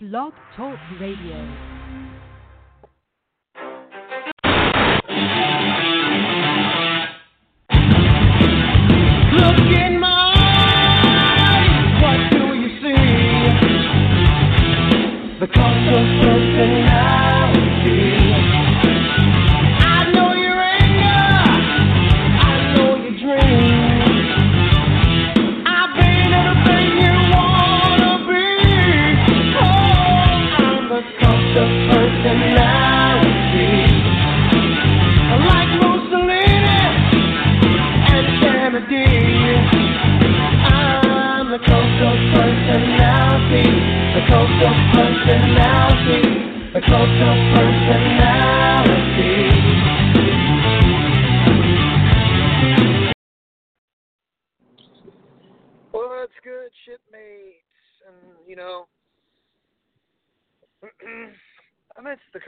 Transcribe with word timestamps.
Blog 0.00 0.32
Talk 0.54 0.78
Radio. 1.00 1.77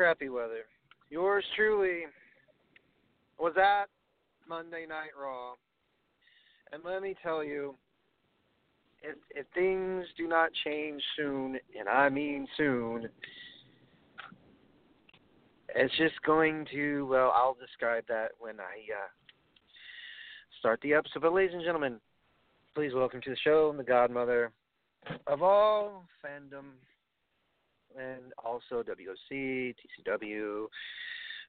Crappy 0.01 0.31
weather, 0.31 0.65
yours 1.11 1.45
truly 1.55 2.05
was 3.39 3.53
at 3.59 3.85
Monday 4.49 4.87
Night 4.89 5.11
Raw. 5.21 5.53
And 6.73 6.83
let 6.83 7.03
me 7.03 7.15
tell 7.23 7.45
you, 7.45 7.75
if, 9.03 9.17
if 9.29 9.45
things 9.53 10.07
do 10.17 10.27
not 10.27 10.49
change 10.65 11.03
soon, 11.19 11.59
and 11.79 11.87
I 11.87 12.09
mean 12.09 12.49
soon, 12.57 13.11
it's 15.75 15.95
just 15.99 16.15
going 16.25 16.67
to, 16.73 17.05
well, 17.05 17.31
I'll 17.37 17.59
describe 17.61 18.05
that 18.09 18.29
when 18.39 18.59
I 18.59 18.63
uh, 18.63 19.09
start 20.61 20.81
the 20.83 20.95
episode. 20.95 21.21
But, 21.21 21.35
ladies 21.35 21.53
and 21.53 21.63
gentlemen, 21.63 22.01
please 22.75 22.95
welcome 22.95 23.21
to 23.21 23.29
the 23.29 23.37
show 23.45 23.71
the 23.77 23.85
godmother 23.85 24.51
of 25.27 25.43
all 25.43 26.07
fandom 26.25 26.71
and 27.99 28.33
also 28.43 28.83
WOC, 28.83 29.75
TCW, 29.75 30.67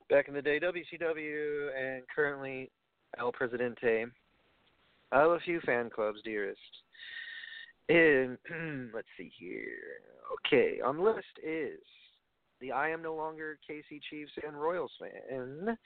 back 0.09 0.27
in 0.27 0.33
the 0.33 0.41
day 0.41 0.59
WCW, 0.59 1.69
and 1.77 2.03
currently 2.13 2.69
El 3.17 3.31
Presidente 3.31 4.05
of 5.11 5.31
a 5.31 5.39
few 5.39 5.59
fan 5.61 5.89
clubs, 5.89 6.19
dearest. 6.23 6.59
And 7.89 8.37
let's 8.93 9.07
see 9.17 9.31
here. 9.37 9.99
Okay, 10.47 10.79
on 10.81 10.97
the 10.97 11.03
list 11.03 11.25
is 11.43 11.79
the 12.61 12.71
I 12.71 12.89
am 12.89 13.01
no 13.01 13.15
longer 13.15 13.57
KC 13.69 13.99
Chiefs 14.09 14.31
and 14.47 14.59
Royals 14.59 14.91
fan, 14.99 15.77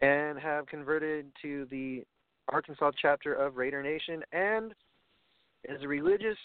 and 0.00 0.38
have 0.38 0.66
converted 0.66 1.26
to 1.42 1.66
the 1.70 2.04
Arkansas 2.48 2.92
chapter 3.00 3.34
of 3.34 3.56
Raider 3.56 3.82
Nation, 3.82 4.22
and 4.32 4.72
is 5.68 5.82
a 5.82 5.88
religious 5.88 6.38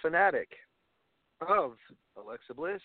fanatic 0.00 0.48
of 1.48 1.72
Alexa 2.16 2.54
Bliss 2.54 2.80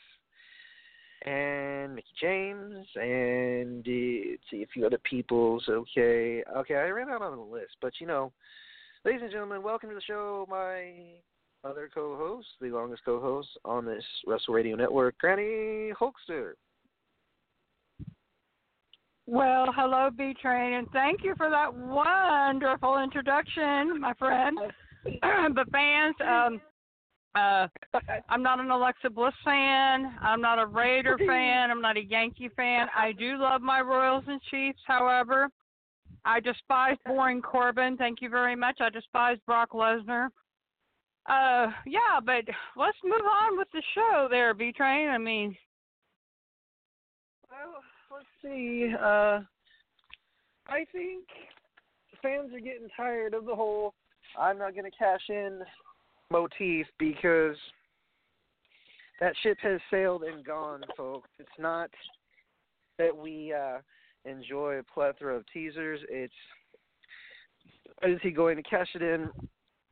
and 1.26 1.96
Mickie 1.96 2.08
James 2.22 2.86
and 2.96 3.82
uh, 3.82 4.38
see 4.50 4.64
a 4.64 4.68
few 4.74 4.86
other 4.86 5.00
people's. 5.04 5.64
Okay, 5.68 6.44
okay, 6.56 6.76
I 6.76 6.90
ran 6.90 7.10
out 7.10 7.22
on 7.22 7.36
the 7.36 7.44
list, 7.44 7.76
but 7.82 7.94
you 8.00 8.08
know, 8.08 8.32
ladies 9.06 9.22
and 9.24 9.32
gentlemen, 9.32 9.64
welcome 9.64 9.90
to 9.90 9.96
the 9.96 10.02
show. 10.02 10.46
My 10.50 10.94
other 11.64 11.90
co-host, 11.94 12.48
the 12.62 12.70
longest 12.70 13.04
co-host 13.04 13.50
on 13.66 13.86
this 13.86 14.04
Wrestle 14.26 14.54
Radio 14.54 14.76
Network, 14.76 15.18
Granny 15.18 15.92
Hulkster. 16.00 16.54
Well, 19.26 19.74
hello, 19.76 20.10
B 20.16 20.34
Train, 20.42 20.74
and 20.74 20.88
thank 20.92 21.24
you 21.24 21.34
for 21.36 21.50
that 21.50 21.74
wonderful 21.74 23.00
introduction, 23.04 24.00
my 24.00 24.14
friend. 24.14 24.58
but 25.54 25.70
fans, 25.72 26.16
um, 26.22 26.62
uh, 27.38 27.68
I'm 28.30 28.44
not 28.44 28.60
an 28.60 28.72
Alexa 28.72 29.10
Bliss 29.10 29.34
fan. 29.44 30.16
I'm 30.22 30.42
not 30.42 30.60
a 30.60 30.66
Raider 30.66 31.18
fan. 31.28 31.72
I'm 31.72 31.82
not 31.82 31.98
a 31.98 32.04
Yankee 32.04 32.50
fan. 32.56 32.88
I 32.96 33.12
do 33.12 33.38
love 33.38 33.62
my 33.62 33.82
Royals 33.82 34.24
and 34.28 34.42
Chiefs, 34.50 34.80
however. 34.86 35.50
I 36.26 36.40
despise 36.40 36.98
boring 37.06 37.42
Corbin. 37.42 37.98
Thank 37.98 38.22
you 38.22 38.30
very 38.30 38.56
much. 38.56 38.78
I 38.82 38.90
despise 38.90 39.38
Brock 39.46 39.72
Lesnar. 39.72 40.28
Uh, 41.28 41.68
yeah, 41.86 42.20
but 42.26 42.44
let's 42.78 42.98
move 43.04 43.26
on 43.44 43.58
with 43.58 43.68
the 43.74 43.84
show 43.94 44.28
there, 44.30 44.54
B 44.54 44.72
Train. 44.72 45.10
I 45.10 45.18
mean, 45.18 45.56
Well, 47.50 47.82
let's 48.12 48.26
see. 48.42 48.94
Uh, 48.94 49.42
I 50.70 50.86
think 50.92 51.26
fans 52.22 52.54
are 52.54 52.60
getting 52.60 52.88
tired 52.96 53.34
of 53.34 53.46
the 53.46 53.56
whole 53.56 53.94
"I'm 54.40 54.58
not 54.58 54.74
going 54.74 54.90
to 54.90 54.98
cash 54.98 55.30
in" 55.30 55.62
motif 56.32 56.86
because 57.00 57.56
that 59.20 59.34
ship 59.42 59.58
has 59.62 59.80
sailed 59.90 60.24
and 60.24 60.46
gone, 60.46 60.82
folks. 60.96 61.30
It's 61.40 61.50
not 61.60 61.90
that 62.98 63.16
we 63.16 63.54
uh, 63.54 63.80
enjoy 64.26 64.76
a 64.80 64.84
plethora 64.84 65.36
of 65.36 65.44
teasers. 65.52 66.00
It's 66.10 66.34
is 68.04 68.20
he 68.22 68.32
going 68.32 68.58
to 68.58 68.64
cash 68.64 68.90
it 68.94 69.02
in 69.02 69.30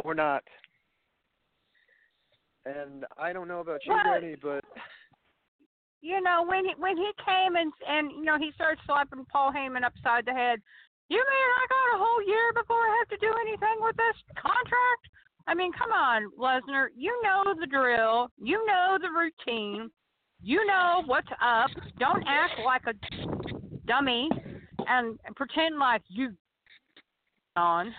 or 0.03 0.13
not? 0.13 0.43
And 2.65 3.05
I 3.17 3.33
don't 3.33 3.47
know 3.47 3.59
about 3.59 3.85
you, 3.85 3.93
Well, 3.93 4.21
but 4.41 4.63
you 6.01 6.21
know 6.21 6.45
when 6.47 6.65
he 6.65 6.73
when 6.77 6.97
he 6.97 7.11
came 7.25 7.55
and 7.55 7.71
and 7.87 8.11
you 8.11 8.23
know 8.23 8.37
he 8.37 8.51
started 8.53 8.79
slapping 8.85 9.25
Paul 9.31 9.51
Heyman 9.51 9.83
upside 9.83 10.25
the 10.25 10.33
head. 10.33 10.61
You 11.09 11.17
mean 11.17 11.49
I 11.61 11.65
got 11.69 11.97
a 11.97 12.03
whole 12.03 12.21
year 12.25 12.53
before 12.53 12.81
I 12.81 12.97
have 12.97 13.09
to 13.09 13.17
do 13.21 13.31
anything 13.41 13.77
with 13.79 13.95
this 13.95 14.17
contract? 14.41 15.05
I 15.47 15.53
mean, 15.53 15.71
come 15.77 15.91
on, 15.91 16.31
Lesnar. 16.39 16.87
You 16.95 17.21
know 17.23 17.53
the 17.59 17.67
drill. 17.67 18.29
You 18.41 18.65
know 18.65 18.97
the 18.99 19.09
routine. 19.09 19.89
You 20.41 20.65
know 20.65 21.03
what's 21.05 21.27
up. 21.41 21.69
Don't 21.99 22.23
act 22.27 22.53
like 22.65 22.83
a 22.87 22.93
dummy 23.87 24.29
and 24.87 25.19
pretend 25.35 25.77
like 25.77 26.01
you 26.07 26.31
on. 27.55 27.93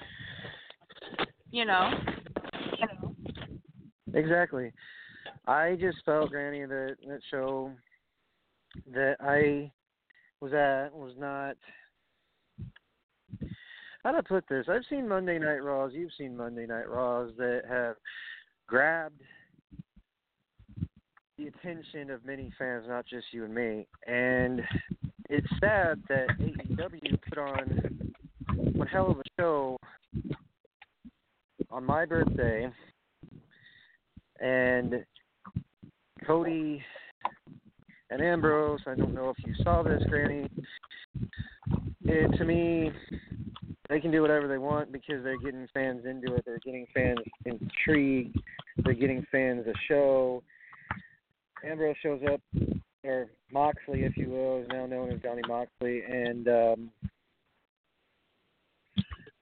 You 1.50 1.64
know. 1.64 1.90
Exactly. 4.14 4.72
I 5.46 5.76
just 5.80 5.98
felt, 6.04 6.30
Granny, 6.30 6.64
that 6.64 6.96
that 7.06 7.20
show 7.30 7.70
that 8.92 9.16
I 9.20 9.70
was 10.40 10.52
at 10.52 10.88
was 10.94 11.12
not. 11.18 11.56
How 14.06 14.12
to 14.12 14.22
put 14.22 14.44
this? 14.48 14.66
I've 14.68 14.84
seen 14.88 15.08
Monday 15.08 15.36
Night 15.36 15.64
Raws. 15.64 15.90
You've 15.92 16.12
seen 16.16 16.36
Monday 16.36 16.64
Night 16.64 16.88
Raws 16.88 17.32
that 17.38 17.62
have 17.68 17.96
grabbed 18.68 19.20
the 21.36 21.48
attention 21.48 22.10
of 22.10 22.24
many 22.24 22.52
fans, 22.56 22.84
not 22.86 23.04
just 23.04 23.26
you 23.32 23.44
and 23.44 23.52
me. 23.52 23.88
And 24.06 24.62
it's 25.28 25.48
sad 25.58 26.00
that 26.08 26.28
AEW 26.38 27.18
put 27.28 27.38
on 27.38 28.12
one 28.74 28.86
hell 28.86 29.10
of 29.10 29.18
a 29.18 29.22
show 29.40 29.76
on 31.72 31.84
my 31.84 32.06
birthday 32.06 32.70
and 34.38 35.04
Cody 36.24 36.80
and 38.10 38.22
Ambrose. 38.22 38.82
I 38.86 38.94
don't 38.94 39.14
know 39.14 39.30
if 39.36 39.44
you 39.44 39.52
saw 39.64 39.82
this, 39.82 40.04
Granny. 40.08 40.48
It, 42.04 42.38
to 42.38 42.44
me, 42.44 42.92
they 43.88 44.00
can 44.00 44.10
do 44.10 44.22
whatever 44.22 44.48
they 44.48 44.58
want 44.58 44.92
because 44.92 45.22
they're 45.22 45.38
getting 45.38 45.68
fans 45.72 46.04
into 46.04 46.34
it. 46.34 46.42
They're 46.44 46.58
getting 46.58 46.86
fans 46.94 47.18
intrigued. 47.44 48.38
They're 48.78 48.94
getting 48.94 49.26
fans 49.30 49.66
a 49.66 49.72
show. 49.88 50.42
Ambrose 51.64 51.96
shows 52.02 52.20
up, 52.32 52.40
or 53.04 53.28
Moxley, 53.52 54.04
if 54.04 54.16
you 54.16 54.28
will, 54.28 54.60
is 54.60 54.68
now 54.70 54.86
known 54.86 55.12
as 55.12 55.20
Johnny 55.20 55.42
Moxley, 55.48 56.02
and 56.02 56.48
um, 56.48 56.90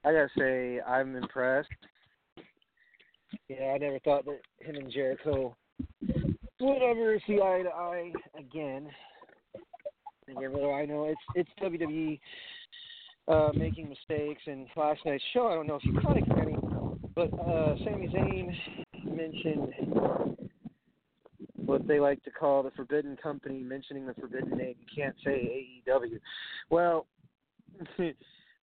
I 0.03 0.11
gotta 0.11 0.29
say, 0.37 0.79
I'm 0.81 1.15
impressed. 1.15 1.69
Yeah, 3.49 3.73
I 3.73 3.77
never 3.77 3.99
thought 3.99 4.25
that 4.25 4.39
him 4.59 4.75
and 4.75 4.91
Jericho 4.91 5.55
would 6.59 6.81
ever 6.81 7.19
see 7.27 7.35
eye 7.35 7.63
to 7.63 7.69
eye 7.69 8.11
again. 8.37 8.87
Again, 10.27 10.51
whether 10.51 10.73
I 10.73 10.85
know 10.85 11.05
it's 11.05 11.19
it's 11.35 11.49
WWE 11.61 12.19
uh, 13.27 13.49
making 13.55 13.89
mistakes, 13.89 14.41
and 14.45 14.67
last 14.75 15.01
night's 15.05 15.23
show, 15.33 15.47
I 15.47 15.55
don't 15.55 15.67
know 15.67 15.75
if 15.75 15.83
you 15.83 15.99
caught 15.99 16.17
it, 16.17 16.25
Kenny, 16.35 16.57
but 17.15 17.33
uh, 17.39 17.75
Sami 17.83 18.07
Zayn 18.07 18.55
mentioned 19.05 19.73
what 21.55 21.87
they 21.87 21.99
like 21.99 22.23
to 22.23 22.31
call 22.31 22.61
the 22.63 22.71
Forbidden 22.71 23.17
Company, 23.21 23.59
mentioning 23.59 24.05
the 24.05 24.13
Forbidden 24.13 24.57
name. 24.57 24.75
You 24.79 25.03
can't 25.03 25.15
say 25.23 25.81
AEW. 25.87 26.19
Well, 26.69 27.07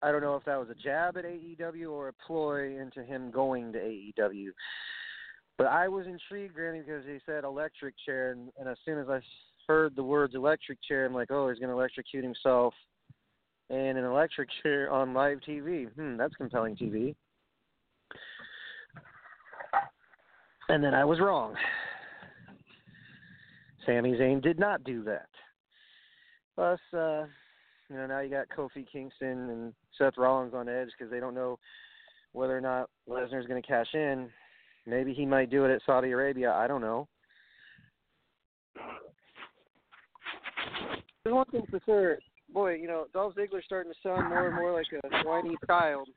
I 0.01 0.11
don't 0.11 0.21
know 0.21 0.35
if 0.35 0.45
that 0.45 0.59
was 0.59 0.69
a 0.69 0.75
jab 0.75 1.17
at 1.17 1.25
AEW 1.25 1.91
or 1.91 2.09
a 2.09 2.13
ploy 2.13 2.79
into 2.79 3.03
him 3.03 3.31
going 3.31 3.71
to 3.73 3.79
AEW. 3.79 4.50
But 5.57 5.67
I 5.67 5.88
was 5.88 6.05
intrigued, 6.07 6.55
Granny, 6.55 6.79
because 6.79 7.03
he 7.05 7.19
said 7.25 7.44
electric 7.44 7.95
chair, 8.05 8.31
and, 8.31 8.50
and 8.57 8.69
as 8.69 8.77
soon 8.85 8.97
as 8.97 9.09
I 9.09 9.19
heard 9.67 9.95
the 9.95 10.03
words 10.03 10.35
electric 10.35 10.79
chair, 10.88 11.05
I'm 11.05 11.13
like, 11.13 11.31
oh, 11.31 11.50
he's 11.50 11.59
going 11.59 11.69
to 11.69 11.75
electrocute 11.75 12.23
himself 12.23 12.73
in 13.69 13.98
an 13.98 14.04
electric 14.04 14.50
chair 14.63 14.92
on 14.92 15.13
live 15.13 15.39
TV. 15.48 15.88
Hmm, 15.94 16.18
that's 16.18 16.36
compelling 16.36 16.75
TV. 16.75 17.16
And 20.69 20.83
then 20.83 20.94
I 20.94 21.06
was 21.06 21.19
wrong. 21.19 21.56
Sami 23.86 24.13
Zayn 24.13 24.42
did 24.42 24.60
not 24.60 24.83
do 24.83 25.04
that. 25.04 25.30
Plus, 26.56 26.80
uh, 26.94 27.25
you 27.89 27.95
know, 27.95 28.06
now 28.06 28.19
you 28.19 28.30
got 28.30 28.48
Kofi 28.56 28.86
Kingston 28.92 29.50
and 29.50 29.74
Seth 29.98 30.13
Rollins 30.18 30.54
on 30.54 30.69
edge 30.69 30.89
because 30.98 31.10
they 31.12 31.19
don't 31.19 31.33
know 31.33 31.57
whether 32.33 32.56
or 32.56 32.62
not 32.62 32.89
Lesnar's 33.10 33.48
going 33.48 33.62
to 33.62 33.68
cash 33.68 33.88
in. 33.94 34.30
Maybe 34.86 35.13
he 35.13 35.25
might 35.25 35.50
do 35.50 35.65
it 35.65 35.74
at 35.74 35.81
Saudi 35.86 36.12
Arabia. 36.12 36.54
I 36.54 36.68
don't 36.68 36.81
know. 36.81 37.07
There's 41.24 41.33
one 41.33 41.45
thing 41.48 41.65
for 41.69 41.80
sure. 41.86 42.19
Boy, 42.54 42.75
you 42.75 42.88
know, 42.88 43.06
Dolph 43.13 43.36
Ziggler's 43.36 43.66
starting 43.66 43.92
to 43.92 43.98
sound 44.01 44.30
more 44.30 44.48
and 44.48 44.56
more 44.56 44.74
like 44.74 44.88
a 44.92 45.28
whiny 45.28 45.56
child. 45.68 46.10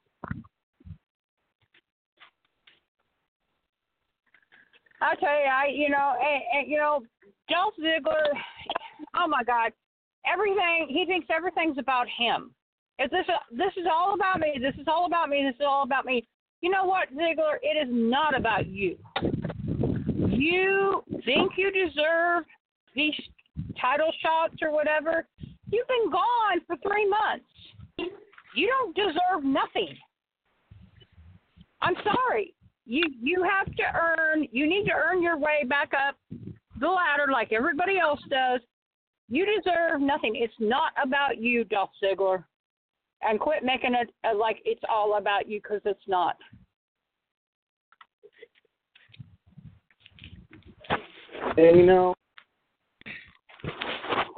I 5.02 5.14
tell 5.16 5.28
you, 5.28 5.50
I 5.50 5.66
you 5.72 5.90
know, 5.90 6.14
and, 6.20 6.42
and 6.54 6.70
you 6.70 6.78
know, 6.78 7.02
Dolph 7.48 7.74
Ziggler. 7.80 8.28
Oh 9.14 9.26
my 9.26 9.42
God, 9.42 9.72
everything 10.32 10.86
he 10.88 11.04
thinks 11.06 11.26
everything's 11.34 11.78
about 11.78 12.06
him. 12.16 12.52
Is 12.98 13.10
this 13.10 13.26
this 13.50 13.72
is 13.76 13.86
all 13.90 14.14
about 14.14 14.40
me? 14.40 14.58
This 14.60 14.74
is 14.80 14.86
all 14.86 15.06
about 15.06 15.28
me. 15.28 15.42
This 15.44 15.56
is 15.56 15.66
all 15.66 15.82
about 15.82 16.04
me. 16.04 16.26
You 16.60 16.70
know 16.70 16.84
what, 16.84 17.12
Ziggler? 17.14 17.56
It 17.62 17.76
is 17.86 17.88
not 17.90 18.36
about 18.36 18.68
you. 18.68 18.96
You 20.28 21.02
think 21.24 21.52
you 21.56 21.70
deserve 21.72 22.44
these 22.94 23.14
title 23.80 24.12
shots 24.22 24.54
or 24.62 24.72
whatever. 24.72 25.26
You've 25.72 25.88
been 25.88 26.10
gone 26.10 26.60
for 26.66 26.76
three 26.86 27.08
months. 27.08 27.46
You 28.54 28.68
don't 28.68 28.94
deserve 28.94 29.42
nothing. 29.42 29.96
I'm 31.80 31.94
sorry. 32.04 32.54
You 32.84 33.02
you 33.22 33.42
have 33.42 33.66
to 33.74 33.82
earn. 33.94 34.46
You 34.52 34.68
need 34.68 34.84
to 34.84 34.92
earn 34.92 35.22
your 35.22 35.38
way 35.38 35.64
back 35.66 35.92
up 35.94 36.16
the 36.78 36.86
ladder 36.86 37.32
like 37.32 37.52
everybody 37.52 37.98
else 37.98 38.20
does. 38.28 38.60
You 39.30 39.46
deserve 39.46 40.02
nothing. 40.02 40.36
It's 40.36 40.52
not 40.58 40.92
about 41.02 41.38
you, 41.38 41.64
Dolph 41.64 41.90
Ziggler. 42.02 42.44
And 43.22 43.40
quit 43.40 43.64
making 43.64 43.94
it 43.94 44.10
uh, 44.24 44.36
like 44.36 44.58
it's 44.64 44.82
all 44.90 45.16
about 45.16 45.48
you 45.48 45.60
because 45.62 45.80
it's 45.86 46.06
not. 46.06 46.36
And 51.56 51.76
you 51.76 51.86
know, 51.86 52.14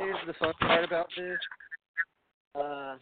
here's 0.05 0.27
the 0.27 0.35
fun 0.35 0.53
part 0.61 0.85
about 0.85 1.09
this. 1.17 1.39
Uh, 2.55 2.97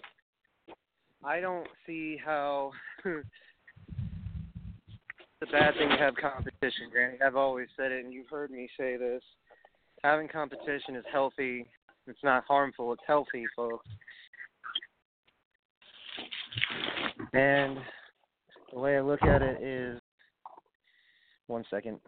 I 1.24 1.40
don't 1.40 1.66
see 1.86 2.16
how 2.22 2.72
it's 3.04 3.26
a 5.42 5.46
bad 5.46 5.74
thing 5.74 5.88
to 5.88 5.96
have 5.96 6.14
competition, 6.14 6.88
Granny. 6.90 7.18
I've 7.24 7.36
always 7.36 7.68
said 7.76 7.92
it, 7.92 8.04
and 8.04 8.12
you've 8.12 8.28
heard 8.28 8.50
me 8.50 8.68
say 8.78 8.96
this. 8.96 9.22
Having 10.04 10.28
competition 10.28 10.96
is 10.96 11.04
healthy. 11.12 11.66
It's 12.06 12.22
not 12.24 12.44
harmful. 12.46 12.92
It's 12.92 13.02
healthy, 13.06 13.44
folks. 13.54 13.86
And 17.32 17.78
the 18.72 18.78
way 18.78 18.96
I 18.96 19.00
look 19.00 19.22
at 19.22 19.42
it 19.42 19.62
is, 19.62 20.00
one 21.46 21.64
second. 21.70 21.98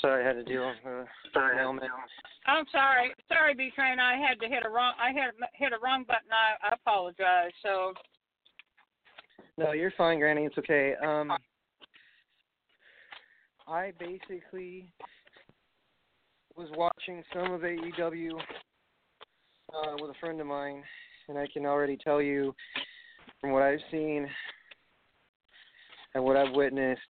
Sorry, 0.00 0.24
I 0.24 0.26
had 0.26 0.34
to 0.34 0.44
deal 0.44 0.66
with 0.66 0.76
uh, 0.86 1.40
mailman. 1.56 1.88
I'm 2.46 2.64
sorry, 2.70 3.12
sorry, 3.28 3.54
B 3.54 3.70
Train. 3.74 3.98
I 3.98 4.16
had 4.16 4.38
to 4.40 4.48
hit 4.48 4.64
a 4.64 4.68
wrong. 4.68 4.94
I 5.00 5.08
had 5.08 5.32
hit 5.54 5.72
a 5.72 5.78
wrong 5.82 6.04
button. 6.06 6.30
I, 6.30 6.68
I 6.68 6.74
apologize. 6.74 7.52
So 7.62 7.92
No, 9.56 9.72
you're 9.72 9.92
fine, 9.96 10.18
Granny. 10.18 10.44
It's 10.44 10.58
okay. 10.58 10.94
Um, 11.04 11.32
I 13.66 13.92
basically 13.98 14.92
was 16.56 16.68
watching 16.76 17.22
some 17.34 17.52
of 17.52 17.60
AEW 17.62 18.30
uh, 19.74 19.96
with 20.00 20.10
a 20.10 20.18
friend 20.20 20.40
of 20.40 20.46
mine, 20.46 20.82
and 21.28 21.36
I 21.36 21.46
can 21.52 21.66
already 21.66 21.98
tell 22.02 22.22
you 22.22 22.54
from 23.40 23.50
what 23.50 23.62
I've 23.62 23.80
seen 23.90 24.26
and 26.14 26.24
what 26.24 26.36
I've 26.36 26.54
witnessed, 26.54 27.00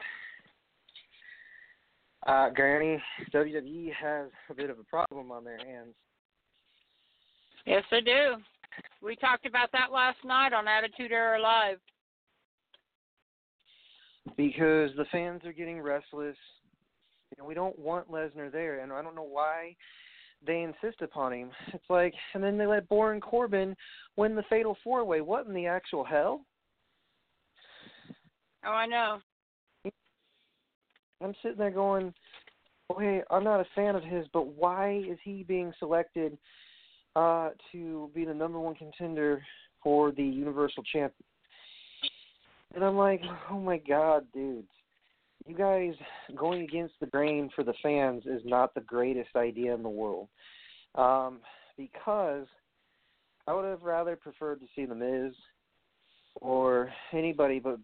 uh, 2.29 2.51
Granny, 2.51 3.03
WWE 3.33 3.93
has 4.01 4.29
a 4.51 4.55
bit 4.55 4.71
of 4.71 4.79
a 4.79 4.85
problem 4.85 5.33
on 5.33 5.45
their 5.45 5.59
hands. 5.59 5.95
yes, 7.67 7.83
I 7.91 8.01
do. 8.01 8.37
We 9.03 9.17
talked 9.17 9.47
about 9.47 9.73
that 9.73 9.91
last 9.93 10.19
night 10.25 10.53
on 10.53 10.69
Attitude 10.69 11.11
Era 11.11 11.41
Live. 11.41 11.79
because 14.37 14.91
the 14.97 15.07
fans 15.11 15.43
are 15.45 15.53
getting 15.53 15.81
restless. 15.81 16.37
You 17.31 17.43
know, 17.43 17.45
we 17.45 17.55
don't 17.55 17.79
want 17.79 18.11
Lesnar 18.11 18.51
there, 18.51 18.81
and 18.81 18.93
I 18.93 19.03
don't 19.03 19.15
know 19.15 19.23
why 19.23 19.75
they 20.47 20.63
insist 20.63 21.03
upon 21.03 21.33
him. 21.33 21.51
It's 21.73 21.85
like, 21.89 22.15
and 22.35 22.43
then 22.43 22.57
they 22.57 22.67
let 22.67 22.89
Baron 22.89 23.21
Corbin 23.21 23.77
win 24.17 24.35
the 24.35 24.45
Fatal 24.49 24.77
Four 24.85 25.05
Way. 25.05 25.21
What 25.21 25.47
in 25.47 25.55
the 25.55 25.67
actual 25.67 26.05
hell? 26.05 26.43
Oh, 28.65 28.71
I 28.71 28.87
know. 28.87 29.19
I'm 31.23 31.35
sitting 31.43 31.59
there 31.59 31.71
going, 31.71 32.13
okay, 32.91 33.23
I'm 33.31 33.45
not 33.45 33.61
a 33.61 33.67
fan 33.75 33.97
of 33.97 34.03
his, 34.03 34.27
but 34.33 34.47
why 34.47 35.03
is 35.09 35.19
he 35.25 35.43
being 35.43 35.73
selected 35.79 36.39
uh, 37.17 37.51
to 37.73 38.11
be 38.15 38.25
the 38.25 38.35
number 38.35 38.59
one 38.59 38.75
contender 38.75 39.43
for 39.83 40.13
the 40.13 40.23
Universal 40.23 40.85
Champ? 40.93 41.13
And 42.75 42.85
I'm 42.85 42.97
like, 42.97 43.23
oh 43.51 43.59
my 43.59 43.79
god, 43.79 44.27
dudes. 44.33 44.69
You 45.47 45.57
guys 45.57 45.95
going 46.37 46.63
against 46.63 46.95
the 47.01 47.07
grain 47.07 47.49
for 47.55 47.65
the 47.65 47.73
fans 47.83 48.25
is 48.27 48.43
not 48.45 48.75
the 48.75 48.83
greatest 48.83 49.31
idea 49.35 49.75
in 49.75 49.83
the 49.83 49.89
world. 49.89 50.29
Um, 50.95 51.39
because 51.77 52.47
I 53.47 53.55
would 53.55 53.65
have 53.65 53.83
rather 53.83 54.15
preferred 54.15 54.61
to 54.61 54.67
see 54.77 54.85
The 54.85 54.95
Miz 54.95 55.33
or 56.37 56.91
anybody 57.13 57.59
but 57.59 57.79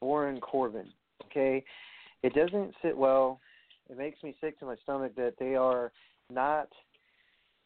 Baron 0.00 0.40
Corbin. 0.40 0.86
Okay? 1.26 1.64
It 2.22 2.34
doesn't 2.34 2.74
sit 2.82 2.96
well. 2.96 3.40
It 3.90 3.98
makes 3.98 4.22
me 4.22 4.34
sick 4.40 4.58
to 4.60 4.66
my 4.66 4.76
stomach 4.82 5.14
that 5.16 5.34
they 5.38 5.54
are 5.54 5.92
not, 6.30 6.68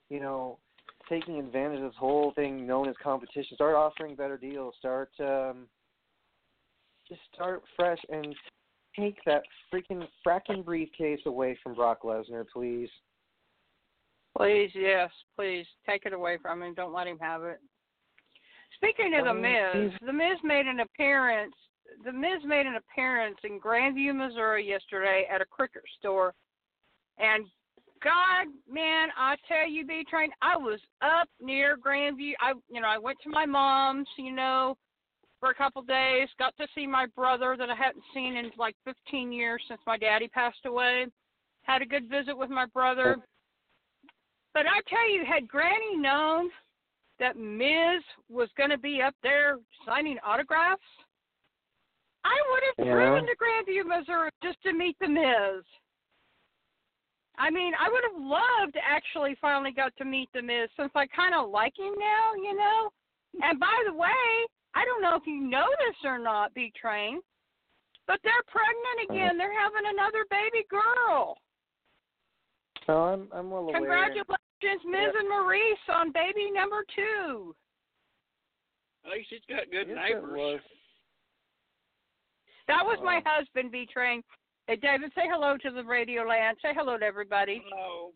you 0.09 0.21
know, 0.21 0.59
taking 1.09 1.39
advantage 1.39 1.79
of 1.79 1.91
this 1.91 1.99
whole 1.99 2.33
thing 2.35 2.67
known 2.67 2.89
as 2.89 2.95
competition. 3.03 3.55
Start 3.55 3.75
offering 3.75 4.17
better 4.17 4.37
deals. 4.37 4.75
Start 4.79 5.11
um 5.21 5.67
just 7.09 7.21
start 7.33 7.63
fresh 7.77 8.01
and 8.09 8.35
take 8.99 9.17
that 9.27 9.43
freaking 9.73 10.07
fracking 10.27 10.65
briefcase 10.65 11.21
away 11.27 11.57
from 11.63 11.75
Brock 11.75 12.03
Lesnar, 12.03 12.45
please. 12.53 12.89
Please, 14.37 14.71
yes, 14.75 15.11
please 15.37 15.67
take 15.89 16.05
it 16.05 16.13
away 16.13 16.39
from 16.43 16.63
him. 16.63 16.75
Don't 16.75 16.93
let 16.93 17.07
him 17.07 17.19
have 17.21 17.45
it. 17.45 17.61
Speaking 18.75 19.15
of 19.19 19.25
the 19.25 19.35
Miz, 19.35 19.93
the 20.05 20.13
Miz 20.13 20.37
made 20.43 20.67
an 20.67 20.81
appearance. 20.81 21.55
The 22.05 22.13
Miz 22.13 22.43
made 22.45 22.67
an 22.67 22.77
appearance 22.77 23.39
in 23.45 23.61
Grandview, 23.61 24.15
Missouri 24.15 24.69
yesterday 24.69 25.27
at 25.33 25.41
a 25.41 25.45
cricket 25.45 25.83
store, 25.99 26.35
and 27.19 27.47
God, 28.03 28.47
man, 28.71 29.09
I 29.17 29.37
tell 29.49 29.69
you, 29.69 29.87
B 29.87 30.05
Train, 30.09 30.31
I 30.43 30.57
was 30.57 30.81
up 31.03 31.29
near 31.41 31.77
Grandview. 31.77 32.33
I, 32.41 32.53
you 32.71 32.81
know, 32.81 32.89
I 32.89 32.99
went 32.99 33.19
to 33.25 33.31
my 33.31 33.47
mom's, 33.47 34.09
you 34.19 34.33
know, 34.33 34.77
for 35.41 35.51
a 35.51 35.55
couple 35.55 35.83
days. 35.83 36.29
Got 36.39 36.57
to 36.59 36.67
see 36.75 36.87
my 36.87 37.07
brother 37.17 37.57
that 37.59 37.71
I 37.71 37.75
hadn't 37.75 38.05
seen 38.13 38.37
in 38.37 38.51
like 38.59 38.77
15 38.85 39.33
years 39.33 39.63
since 39.69 39.81
my 39.87 39.97
daddy 39.97 40.29
passed 40.29 40.65
away. 40.67 41.07
Had 41.63 41.83
a 41.83 41.87
good 41.87 42.09
visit 42.09 42.37
with 42.37 42.51
my 42.51 42.67
brother. 42.67 43.17
But 44.55 44.67
I 44.67 44.81
tell 44.89 45.11
you, 45.11 45.25
had 45.25 45.49
Granny 45.49 45.97
known 45.97 46.51
that 47.19 47.37
Miz 47.37 48.03
was 48.29 48.49
going 48.57 48.71
to 48.71 48.79
be 48.79 49.01
up 49.03 49.15
there 49.23 49.59
signing 49.87 50.19
autographs, 50.25 50.83
I 52.27 52.43
would 52.51 52.63
have 52.65 52.87
Yeah. 52.87 52.93
driven 52.95 53.27
to 53.27 53.37
Grandview, 53.37 53.87
Missouri, 53.87 54.31
just 54.43 54.61
to 54.65 54.73
meet 54.73 54.99
the 54.99 55.09
Miz. 55.09 55.65
I 57.39 57.51
mean, 57.51 57.75
I 57.79 57.89
would 57.89 58.03
have 58.03 58.17
loved 58.17 58.73
to 58.75 58.85
actually 58.85 59.35
finally 59.37 59.71
got 59.71 59.95
to 59.99 60.05
meet 60.05 60.33
the 60.33 60.43
Miz 60.43 60.71
since 60.77 60.91
I 60.95 61.07
kind 61.07 61.35
of 61.35 61.51
like 61.51 61.79
him 61.79 61.95
now, 61.99 62.35
you 62.35 62.55
know. 62.55 62.91
And 63.43 63.61
by 63.61 63.83
the 63.87 63.93
way, 63.93 64.47
I 64.75 64.85
don't 64.85 65.03
know 65.03 65.15
if 65.15 65.27
you 65.27 65.41
know 65.41 65.69
this 65.79 65.97
or 66.05 66.19
not, 66.19 66.53
B 66.55 66.73
Train, 66.75 67.21
but 68.07 68.21
they're 68.25 68.43
pregnant 68.49 69.01
uh-huh. 69.03 69.15
again. 69.15 69.39
They're 69.39 69.59
having 69.59 69.87
another 69.87 70.25
baby 70.31 70.65
girl. 70.69 71.37
Oh, 72.89 73.03
I'm 73.03 73.29
I'm 73.33 73.51
well 73.51 73.69
aware. 73.69 73.75
Congratulations, 73.75 74.85
Miz 74.85 75.13
Yeah. 75.13 75.21
and 75.21 75.29
Maryse, 75.31 75.89
on 75.95 76.13
baby 76.13 76.51
number 76.51 76.85
two. 76.95 77.55
At 79.05 79.13
least 79.13 79.29
he's 79.31 79.45
got 79.49 79.71
good 79.71 79.89
Yes, 79.89 79.99
it 79.99 80.15
neighbors. 80.15 80.61
Was. 82.69 82.77
That 82.77 82.85
was 82.87 82.99
my 83.03 83.19
Oh. 83.19 83.31
husband, 83.31 83.71
B 83.73 83.87
Train. 83.87 84.23
Hey, 84.67 84.77
David, 84.77 85.13
say 85.15 85.23
hello 85.31 85.57
to 85.59 85.71
the 85.71 85.85
radio 85.85 86.23
land. 86.25 86.57
Say 86.61 86.75
hello 86.75 86.99
to 86.99 87.05
everybody. 87.05 87.63
Hello. 87.69 88.13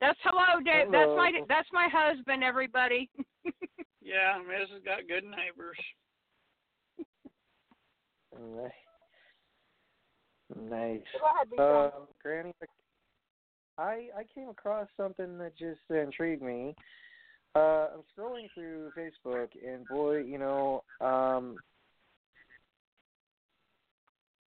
That's 0.00 0.18
hello, 0.22 0.60
Dave. 0.62 0.90
That's 0.90 1.08
my 1.16 1.32
that's 1.48 1.68
my 1.72 1.88
husband, 1.92 2.42
everybody. 2.44 3.10
Yeah, 4.02 4.38
Miz 4.38 4.70
has 4.72 4.80
got 4.84 5.08
good 5.08 5.24
neighbors. 5.24 5.76
Nice. 8.38 8.70
Nice. 10.54 11.00
Go 11.18 11.26
ahead, 11.26 11.50
B 11.50 11.56
Train. 11.56 11.68
Um, 11.68 12.08
Granny, 12.22 12.52
I 13.78 14.08
I 14.16 14.24
came 14.32 14.48
across 14.48 14.86
something 14.96 15.38
that 15.38 15.56
just 15.58 15.80
intrigued 15.90 16.42
me. 16.42 16.76
Uh, 17.56 17.88
I'm 17.94 18.02
scrolling 18.16 18.46
through 18.54 18.92
Facebook, 18.96 19.48
and 19.66 19.84
boy, 19.88 20.18
you 20.18 20.38
know, 20.38 20.84
um, 21.00 21.56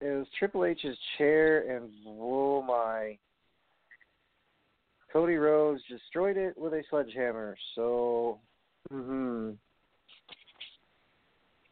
it 0.01 0.09
was 0.17 0.27
Triple 0.37 0.65
H's 0.65 0.97
chair, 1.17 1.75
and 1.75 1.89
oh 2.07 2.61
my, 2.61 3.17
Cody 5.11 5.35
Rhodes 5.35 5.81
destroyed 5.89 6.37
it 6.37 6.57
with 6.57 6.73
a 6.73 6.83
sledgehammer. 6.89 7.55
So, 7.75 8.39
hmm, 8.89 9.51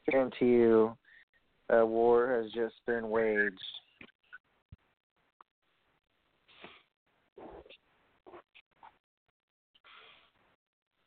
guarantee 0.10 0.46
you, 0.46 0.98
a 1.70 1.86
war 1.86 2.42
has 2.42 2.52
just 2.52 2.76
been 2.88 3.10
waged. 3.10 3.60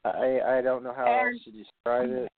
I 0.04 0.40
I 0.58 0.60
don't 0.62 0.82
know 0.82 0.94
how 0.94 1.06
And- 1.06 1.34
else 1.34 1.44
to 1.44 1.50
describe 1.50 2.10
it. 2.10 2.32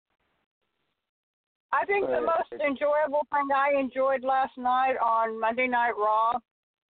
I 1.73 1.85
think 1.85 2.07
the 2.07 2.21
most 2.21 2.53
enjoyable 2.53 3.27
thing 3.33 3.49
I 3.55 3.79
enjoyed 3.79 4.25
last 4.25 4.59
night 4.59 4.97
on 5.01 5.39
Monday 5.39 5.69
Night 5.69 5.93
Raw 5.97 6.39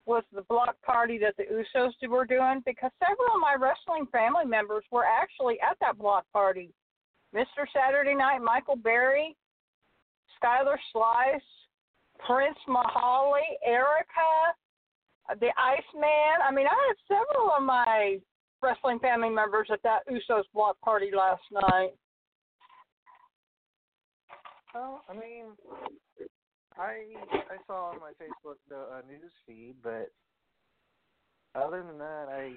was 0.05 0.23
the 0.33 0.43
block 0.43 0.75
party 0.83 1.17
that 1.19 1.35
the 1.35 1.43
Usos 1.43 1.91
were 2.07 2.25
doing 2.25 2.61
because 2.65 2.91
several 2.99 3.35
of 3.35 3.41
my 3.41 3.55
wrestling 3.59 4.07
family 4.11 4.45
members 4.45 4.83
were 4.91 5.03
actually 5.03 5.57
at 5.59 5.77
that 5.81 5.97
block 5.97 6.25
party. 6.31 6.71
Mr. 7.35 7.65
Saturday 7.73 8.15
Night, 8.15 8.39
Michael 8.41 8.77
Berry, 8.77 9.35
Skylar 10.41 10.77
Slice, 10.93 11.41
Prince 12.25 12.57
Mahali, 12.69 13.41
Erica, 13.65 14.31
uh, 15.29 15.35
the 15.39 15.49
Iceman. 15.57 16.37
I 16.47 16.51
mean, 16.53 16.67
I 16.67 16.87
had 16.87 16.97
several 17.07 17.51
of 17.51 17.63
my 17.63 18.19
wrestling 18.61 18.99
family 18.99 19.29
members 19.29 19.67
at 19.71 19.83
that 19.83 20.07
Usos 20.09 20.43
block 20.53 20.79
party 20.81 21.09
last 21.15 21.43
night. 21.51 21.91
Well, 24.77 25.03
I 25.09 25.13
mean, 25.13 25.45
I 26.77 27.01
I 27.33 27.57
saw 27.65 27.89
on 27.89 27.99
my 27.99 28.11
Facebook 28.21 28.57
the 28.69 28.75
uh, 28.75 29.01
news 29.09 29.31
feed, 29.47 29.73
but 29.81 30.11
other 31.55 31.81
than 31.81 31.97
that, 31.97 32.27
I 32.29 32.53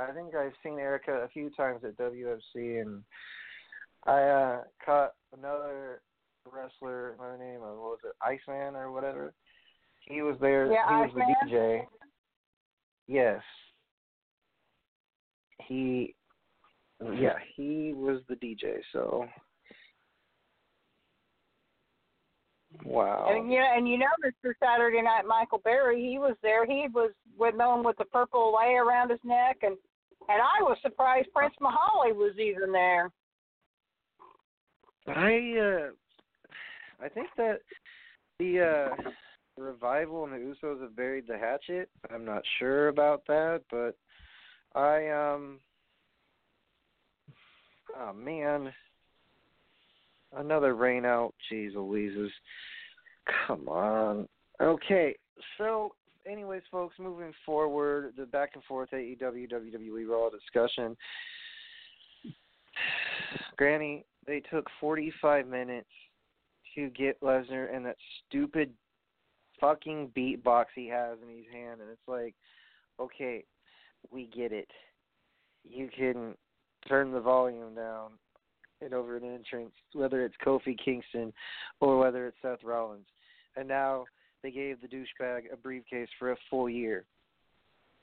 I 0.00 0.12
think 0.12 0.36
I've 0.36 0.52
seen 0.62 0.78
Erica 0.78 1.24
a 1.24 1.28
few 1.28 1.50
times 1.50 1.80
at 1.82 1.96
WFC, 1.96 2.80
and 2.80 3.02
I 4.04 4.22
uh 4.22 4.60
caught 4.84 5.14
another 5.36 6.00
wrestler 6.48 7.16
by 7.18 7.32
the 7.32 7.38
name 7.38 7.62
of 7.62 7.76
what 7.76 7.90
was 7.90 7.98
it 8.04 8.14
Iceman 8.22 8.76
or 8.76 8.92
whatever. 8.92 9.34
He 10.08 10.22
was 10.22 10.36
there. 10.40 10.70
Yeah, 10.70 10.88
he 10.88 10.94
was 10.94 11.10
Iceman. 11.10 11.34
the 11.50 11.56
DJ. 11.56 11.80
Yes. 13.08 13.42
He. 15.66 16.14
Yeah, 17.02 17.34
he 17.56 17.94
was 17.96 18.20
the 18.28 18.36
DJ. 18.36 18.76
So. 18.92 19.26
Wow. 22.84 23.26
And 23.28 23.50
you 23.50 23.58
know, 23.58 23.66
and 23.76 23.88
you 23.88 23.98
know, 23.98 24.06
Mr. 24.24 24.52
Saturday 24.62 25.02
Night 25.02 25.24
Michael 25.26 25.60
Berry, 25.64 26.00
he 26.00 26.18
was 26.18 26.36
there. 26.42 26.66
He 26.66 26.86
was 26.92 27.12
with 27.38 27.54
known 27.54 27.84
with 27.84 27.96
the 27.98 28.04
purple 28.04 28.54
lei 28.58 28.74
around 28.74 29.10
his 29.10 29.20
neck, 29.24 29.58
and 29.62 29.76
and 30.28 30.40
I 30.42 30.62
was 30.62 30.76
surprised 30.82 31.28
Prince 31.34 31.54
Mahali 31.60 32.14
was 32.14 32.34
even 32.38 32.72
there. 32.72 33.10
I 35.08 35.54
uh 35.58 37.04
I 37.04 37.08
think 37.08 37.28
that 37.36 37.60
the 38.38 38.60
uh 38.60 39.10
revival 39.56 40.24
and 40.24 40.32
the 40.32 40.38
Usos 40.38 40.82
have 40.82 40.96
buried 40.96 41.26
the 41.28 41.38
hatchet. 41.38 41.88
I'm 42.12 42.24
not 42.24 42.42
sure 42.58 42.88
about 42.88 43.22
that, 43.28 43.62
but 43.70 43.96
I 44.74 45.08
um 45.10 45.60
oh 47.96 48.12
man. 48.12 48.72
Another 50.36 50.74
rain 50.74 51.04
out. 51.04 51.34
Jeez 51.50 51.74
Louises. 51.74 52.30
Come 53.46 53.68
on. 53.68 54.28
Okay. 54.60 55.16
So 55.58 55.92
anyways 56.26 56.62
folks, 56.70 56.96
moving 56.98 57.32
forward, 57.44 58.12
the 58.16 58.26
back 58.26 58.50
and 58.54 58.64
forth 58.64 58.90
AEW 58.92 59.50
WWE 59.50 60.08
Raw 60.08 60.28
discussion. 60.30 60.96
Granny, 63.56 64.04
they 64.26 64.40
took 64.40 64.66
45 64.80 65.46
minutes 65.46 65.88
to 66.74 66.90
get 66.90 67.20
Lesnar 67.22 67.74
and 67.74 67.86
that 67.86 67.96
stupid 68.28 68.70
fucking 69.60 70.10
beatbox 70.16 70.66
he 70.74 70.86
has 70.88 71.18
in 71.22 71.34
his 71.34 71.46
hand, 71.52 71.80
and 71.80 71.90
it's 71.90 72.06
like, 72.06 72.34
okay, 73.00 73.44
we 74.10 74.28
get 74.34 74.52
it. 74.52 74.68
You 75.64 75.88
can 75.96 76.34
turn 76.86 77.12
the 77.12 77.20
volume 77.20 77.74
down 77.74 78.12
and 78.80 78.94
over 78.94 79.16
an 79.16 79.24
entrance, 79.24 79.72
whether 79.92 80.24
it's 80.24 80.34
Kofi 80.44 80.76
Kingston 80.82 81.32
or 81.80 81.98
whether 81.98 82.26
it's 82.26 82.36
Seth 82.42 82.62
Rollins. 82.64 83.06
And 83.56 83.66
now 83.68 84.04
they 84.42 84.50
gave 84.50 84.80
the 84.80 84.88
douchebag 84.88 85.52
a 85.52 85.56
briefcase 85.56 86.08
for 86.18 86.32
a 86.32 86.36
full 86.50 86.68
year. 86.68 87.04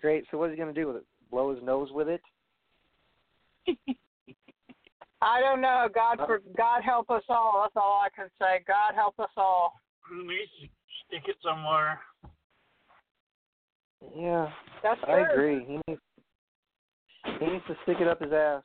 Great. 0.01 0.25
So 0.31 0.37
what's 0.37 0.51
he 0.51 0.57
going 0.57 0.73
to 0.73 0.79
do 0.79 0.87
with 0.87 0.97
it? 0.97 1.05
Blow 1.31 1.53
his 1.53 1.63
nose 1.63 1.89
with 1.91 2.07
it? 2.09 2.21
I 5.21 5.39
don't 5.39 5.61
know. 5.61 5.87
God 5.93 6.17
for 6.25 6.41
God 6.57 6.81
help 6.83 7.09
us 7.09 7.23
all. 7.29 7.61
That's 7.63 7.77
all 7.77 8.01
I 8.03 8.09
can 8.13 8.29
say. 8.37 8.61
God 8.67 8.93
help 8.93 9.17
us 9.19 9.29
all. 9.37 9.73
Who 10.01 10.27
needs 10.27 10.51
to 10.61 10.67
stick 11.07 11.23
it 11.29 11.37
somewhere? 11.41 11.99
Yeah, 14.13 14.49
That's 14.83 14.99
I 15.07 15.19
agree. 15.31 15.63
He 15.65 15.79
needs 15.87 16.01
he 17.39 17.45
needs 17.45 17.63
to 17.67 17.75
stick 17.83 17.97
it 18.01 18.07
up 18.07 18.21
his 18.21 18.33
ass. 18.33 18.63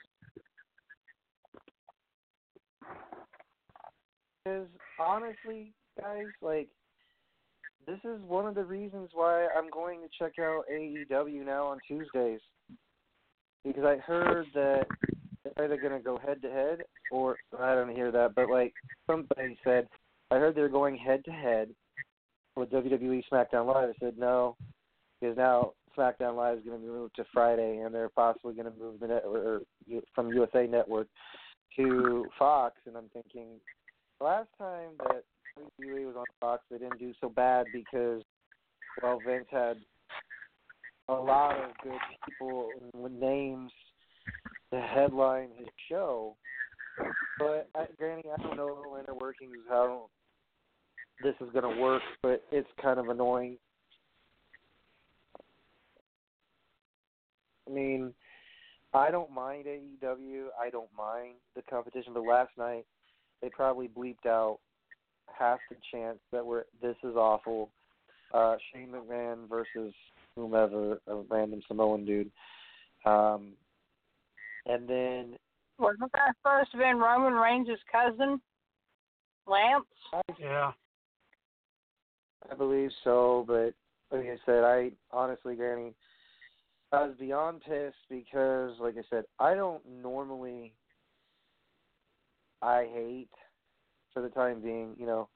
Because 4.49 4.69
honestly, 4.99 5.73
guys, 6.01 6.27
like 6.41 6.69
this 7.87 7.99
is 8.05 8.21
one 8.27 8.47
of 8.47 8.55
the 8.55 8.65
reasons 8.65 9.11
why 9.13 9.47
I'm 9.57 9.71
going 9.71 10.01
to 10.01 10.09
check 10.19 10.39
out 10.39 10.65
AEW 10.73 11.45
now 11.45 11.67
on 11.67 11.79
Tuesdays. 11.87 12.41
Because 13.65 13.85
I 13.85 13.97
heard 13.99 14.47
that 14.55 14.87
they're 15.45 15.67
either 15.67 15.77
going 15.77 15.99
to 15.99 16.05
go 16.05 16.19
head 16.19 16.41
to 16.43 16.51
head, 16.51 16.79
or 17.11 17.37
I 17.59 17.75
don't 17.75 17.95
hear 17.95 18.11
that, 18.11 18.35
but 18.35 18.49
like 18.49 18.73
somebody 19.07 19.59
said, 19.65 19.89
I 20.31 20.37
heard 20.37 20.55
they're 20.55 20.69
going 20.69 20.97
head 20.97 21.25
to 21.25 21.31
head 21.31 21.69
with 22.57 22.71
WWE 22.71 23.23
SmackDown 23.31 23.67
Live. 23.67 23.91
I 23.91 23.93
said 24.01 24.19
no, 24.19 24.57
because 25.21 25.37
now 25.37 25.73
SmackDown 25.97 26.37
Live 26.37 26.59
is 26.59 26.65
going 26.65 26.81
to 26.81 26.87
be 26.87 26.91
moved 26.91 27.17
to 27.17 27.25
Friday, 27.35 27.79
and 27.79 27.95
they're 27.95 28.09
possibly 28.11 28.55
going 28.55 28.73
to 28.73 28.79
move 28.79 29.01
the 29.01 29.09
net 29.09 29.25
or, 29.27 29.39
or 29.39 29.61
from 30.15 30.33
USA 30.33 30.67
Network 30.67 31.09
to 31.77 32.27
Fox. 32.39 32.77
And 32.87 32.97
I'm 32.97 33.11
thinking, 33.13 33.61
last 34.21 34.49
time 34.59 34.91
that 34.99 35.25
WWE 35.59 36.07
was 36.07 36.17
on 36.17 36.27
Fox, 36.41 36.63
they 36.71 36.79
didn't 36.79 36.99
do 36.99 37.13
so 37.21 37.29
bad 37.29 37.67
because, 37.73 38.23
well, 39.03 39.21
Vince 39.25 39.47
had 39.51 39.77
a 41.09 41.15
lot 41.15 41.57
of 41.57 41.71
good 41.83 41.99
people 42.27 42.75
with 42.95 43.13
names 43.13 43.71
to 44.73 44.81
headline 44.81 45.49
his 45.57 45.69
show. 45.89 46.37
But 47.39 47.69
I, 47.75 47.87
Granny, 47.97 48.25
I 48.33 48.43
don't 48.43 48.57
know 48.57 48.93
the 48.93 49.01
inner 49.01 49.19
workings 49.19 49.53
how 49.69 50.09
this 51.23 51.35
is 51.41 51.49
going 51.53 51.75
to 51.75 51.81
work, 51.81 52.03
but 52.23 52.43
it's 52.51 52.69
kind 52.83 52.99
of 52.99 53.09
annoying. 53.09 53.59
I 57.69 57.73
mean, 57.73 58.13
I 58.95 59.11
don't 59.11 59.31
mind 59.31 59.67
AEW. 59.67 60.47
I 60.61 60.71
don't 60.71 60.89
mind 60.97 61.35
the 61.55 61.63
competition, 61.63 62.13
but 62.15 62.25
last 62.25 62.51
night 62.57 62.87
they 63.43 63.49
probably 63.51 63.89
bleeped 63.89 64.27
out 64.27 64.59
half 65.27 65.59
the 65.71 65.77
chance 65.93 66.19
that 66.33 66.45
we're 66.45 66.65
this 66.83 66.97
is 67.05 67.17
awful. 67.17 67.71
Uh 68.33 68.57
Shane 68.73 68.89
McMahon 68.89 69.49
versus 69.49 69.95
whomever, 70.37 71.01
a 71.07 71.17
random 71.29 71.63
Samoan 71.67 72.05
dude. 72.05 72.31
Um, 73.05 73.53
and 74.67 74.89
then 74.89 75.37
Wasn't 75.79 76.13
that 76.13 76.35
supposed 76.43 76.73
to 76.73 76.79
have 76.79 76.87
been 76.87 76.99
Roman 76.99 77.35
Reigns' 77.35 77.79
cousin, 77.91 78.41
Lance? 79.47 79.85
Yeah. 80.39 80.73
I 82.51 82.55
believe 82.55 82.91
so, 83.05 83.45
but 83.47 83.75
like 84.11 84.27
I 84.27 84.37
said, 84.47 84.65
I 84.65 84.91
honestly, 85.11 85.55
Granny, 85.55 85.95
I 86.93 87.05
was 87.05 87.17
beyond 87.19 87.61
pissed 87.61 87.97
because, 88.09 88.73
like 88.81 88.97
I 88.97 89.03
said, 89.11 89.25
I 89.39 89.55
don't 89.55 89.83
normally. 90.03 90.73
I 92.63 92.89
hate, 92.93 93.31
for 94.13 94.23
the 94.23 94.29
time 94.29 94.61
being, 94.61 94.95
you 94.99 95.07
know, 95.07 95.29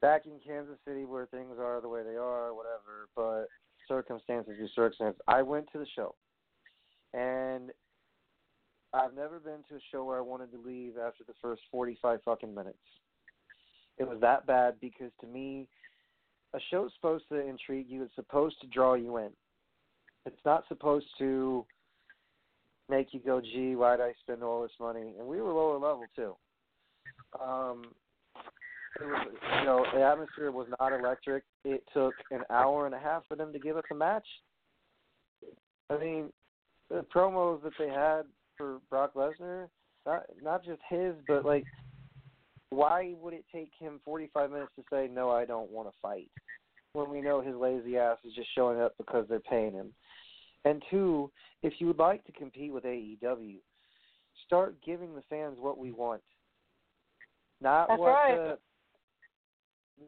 back 0.00 0.26
in 0.26 0.32
Kansas 0.46 0.78
City 0.86 1.04
where 1.04 1.26
things 1.26 1.56
are 1.58 1.80
the 1.80 1.88
way 1.88 2.02
they 2.02 2.16
are, 2.16 2.52
whatever. 2.54 3.08
But 3.16 3.46
circumstances 3.88 4.54
do 4.58 4.68
circumstances. 4.74 5.20
I 5.28 5.42
went 5.42 5.66
to 5.72 5.78
the 5.78 5.86
show, 5.96 6.14
and 7.14 7.70
I've 8.92 9.14
never 9.14 9.38
been 9.38 9.64
to 9.70 9.76
a 9.76 9.80
show 9.90 10.04
where 10.04 10.18
I 10.18 10.22
wanted 10.22 10.52
to 10.52 10.58
leave 10.58 10.98
after 10.98 11.24
the 11.24 11.34
first 11.40 11.62
forty-five 11.70 12.20
fucking 12.24 12.54
minutes. 12.54 12.78
It 13.98 14.08
was 14.08 14.18
that 14.20 14.46
bad 14.46 14.74
because 14.80 15.10
to 15.20 15.26
me, 15.26 15.68
a 16.54 16.58
show's 16.70 16.92
supposed 16.94 17.24
to 17.30 17.40
intrigue 17.40 17.86
you. 17.88 18.02
It's 18.02 18.14
supposed 18.14 18.60
to 18.60 18.66
draw 18.66 18.94
you 18.94 19.16
in. 19.16 19.30
It's 20.26 20.44
not 20.44 20.64
supposed 20.68 21.06
to 21.18 21.64
make 22.92 23.12
you 23.12 23.20
go, 23.20 23.40
"Gee, 23.40 23.74
why 23.74 23.96
did 23.96 24.04
I 24.04 24.12
spend 24.20 24.42
all 24.42 24.62
this 24.62 24.78
money?" 24.78 25.14
And 25.18 25.26
we 25.26 25.40
were 25.40 25.52
lower 25.52 25.78
level 25.78 26.04
too. 26.14 26.36
Um, 27.40 27.94
it 29.00 29.04
was, 29.04 29.28
you 29.58 29.64
know, 29.64 29.86
the 29.94 30.02
atmosphere 30.02 30.50
was 30.50 30.68
not 30.78 30.92
electric. 30.92 31.44
It 31.64 31.82
took 31.94 32.14
an 32.30 32.42
hour 32.50 32.84
and 32.86 32.94
a 32.94 32.98
half 32.98 33.26
for 33.26 33.36
them 33.36 33.52
to 33.52 33.58
give 33.58 33.76
us 33.76 33.84
a 33.90 33.94
match. 33.94 34.26
I 35.88 35.96
mean, 35.98 36.32
the 36.90 37.04
promos 37.14 37.62
that 37.62 37.72
they 37.78 37.88
had 37.88 38.22
for 38.56 38.80
Brock 38.90 39.14
Lesnar, 39.14 39.68
not 40.04 40.24
not 40.42 40.64
just 40.64 40.80
his, 40.90 41.14
but 41.26 41.44
like, 41.44 41.64
why 42.68 43.14
would 43.20 43.32
it 43.32 43.46
take 43.52 43.70
him 43.78 44.00
45 44.04 44.50
minutes 44.50 44.72
to 44.76 44.84
say 44.90 45.08
no, 45.10 45.30
I 45.30 45.46
don't 45.46 45.70
want 45.70 45.88
to 45.88 45.98
fight, 46.02 46.28
when 46.92 47.10
we 47.10 47.22
know 47.22 47.40
his 47.40 47.56
lazy 47.56 47.96
ass 47.96 48.18
is 48.24 48.34
just 48.34 48.54
showing 48.54 48.80
up 48.80 48.94
because 48.98 49.26
they're 49.28 49.40
paying 49.40 49.72
him? 49.72 49.94
And 50.64 50.82
two, 50.90 51.30
if 51.62 51.74
you 51.78 51.86
would 51.88 51.98
like 51.98 52.24
to 52.24 52.32
compete 52.32 52.72
with 52.72 52.84
AEW, 52.84 53.56
start 54.46 54.76
giving 54.84 55.14
the 55.14 55.22
fans 55.28 55.56
what 55.58 55.78
we 55.78 55.92
want. 55.92 56.22
Not 57.60 57.88
That's 57.88 58.00
what 58.00 58.08
right. 58.08 58.36
the 58.36 58.58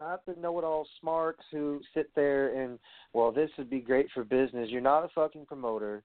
not 0.01 0.27
the 0.27 0.35
know-it-all 0.41 0.87
smarks 1.01 1.45
who 1.53 1.81
sit 1.95 2.11
there 2.17 2.61
and 2.61 2.79
well, 3.13 3.31
this 3.31 3.51
would 3.59 3.71
be 3.71 3.81
great 3.81 4.09
for 4.13 4.25
business. 4.25 4.71
You're 4.71 4.81
not 4.81 5.05
a 5.05 5.09
fucking 5.15 5.47
promoter, 5.47 6.03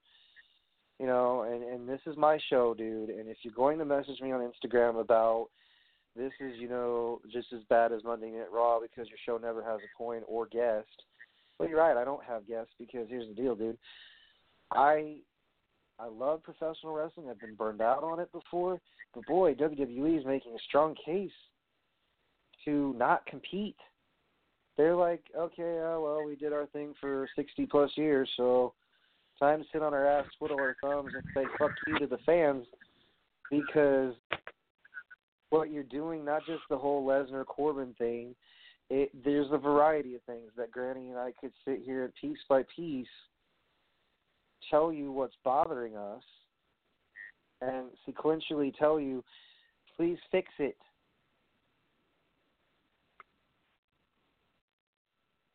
you 0.98 1.06
know. 1.06 1.42
And 1.42 1.64
and 1.64 1.88
this 1.88 2.00
is 2.06 2.16
my 2.16 2.38
show, 2.48 2.74
dude. 2.74 3.10
And 3.10 3.28
if 3.28 3.38
you're 3.42 3.54
going 3.54 3.78
to 3.78 3.84
message 3.84 4.20
me 4.20 4.32
on 4.32 4.40
Instagram 4.40 5.00
about 5.00 5.48
this 6.16 6.32
is 6.40 6.52
you 6.58 6.68
know 6.68 7.20
just 7.32 7.48
as 7.52 7.60
bad 7.68 7.92
as 7.92 8.04
Monday 8.04 8.30
Night 8.30 8.52
Raw 8.52 8.78
because 8.80 9.08
your 9.08 9.18
show 9.26 9.38
never 9.44 9.62
has 9.62 9.80
a 9.80 9.96
coin 9.98 10.22
or 10.26 10.46
guest. 10.46 10.86
Well, 11.58 11.68
you're 11.68 11.78
right. 11.78 11.96
I 11.96 12.04
don't 12.04 12.24
have 12.24 12.46
guests 12.46 12.72
because 12.78 13.06
here's 13.08 13.28
the 13.28 13.34
deal, 13.34 13.54
dude. 13.54 13.78
I 14.72 15.16
I 15.98 16.06
love 16.06 16.42
professional 16.42 16.94
wrestling. 16.94 17.28
I've 17.28 17.40
been 17.40 17.54
burned 17.54 17.82
out 17.82 18.02
on 18.02 18.20
it 18.20 18.32
before, 18.32 18.80
but 19.14 19.26
boy, 19.26 19.54
WWE 19.54 20.18
is 20.18 20.24
making 20.24 20.54
a 20.54 20.62
strong 20.66 20.94
case 21.04 21.30
to 22.64 22.94
not 22.96 23.26
compete. 23.26 23.76
They're 24.76 24.96
like, 24.96 25.22
okay, 25.36 25.78
uh, 25.78 26.00
well, 26.00 26.24
we 26.24 26.36
did 26.36 26.54
our 26.54 26.66
thing 26.66 26.94
for 27.00 27.28
60 27.36 27.66
plus 27.66 27.90
years, 27.96 28.30
so 28.36 28.72
time 29.38 29.60
to 29.60 29.66
sit 29.72 29.82
on 29.82 29.92
our 29.92 30.06
ass, 30.06 30.26
twiddle 30.38 30.58
our 30.58 30.76
thumbs, 30.82 31.12
and 31.14 31.24
say 31.34 31.44
fuck 31.58 31.72
you 31.86 31.98
to 31.98 32.06
the 32.06 32.18
fans 32.24 32.64
because 33.50 34.14
what 35.50 35.70
you're 35.70 35.82
doing, 35.82 36.24
not 36.24 36.46
just 36.46 36.62
the 36.70 36.78
whole 36.78 37.06
Lesnar 37.06 37.44
Corbin 37.44 37.94
thing, 37.98 38.34
it, 38.88 39.10
there's 39.24 39.48
a 39.50 39.58
variety 39.58 40.14
of 40.14 40.22
things 40.22 40.50
that 40.56 40.70
Granny 40.70 41.10
and 41.10 41.18
I 41.18 41.32
could 41.40 41.52
sit 41.64 41.82
here 41.84 42.10
piece 42.20 42.38
by 42.48 42.62
piece 42.74 43.06
tell 44.68 44.92
you 44.92 45.12
what's 45.12 45.36
bothering 45.44 45.96
us 45.96 46.22
and 47.60 47.86
sequentially 48.08 48.74
tell 48.76 48.98
you, 48.98 49.22
please 49.96 50.18
fix 50.30 50.48
it. 50.58 50.76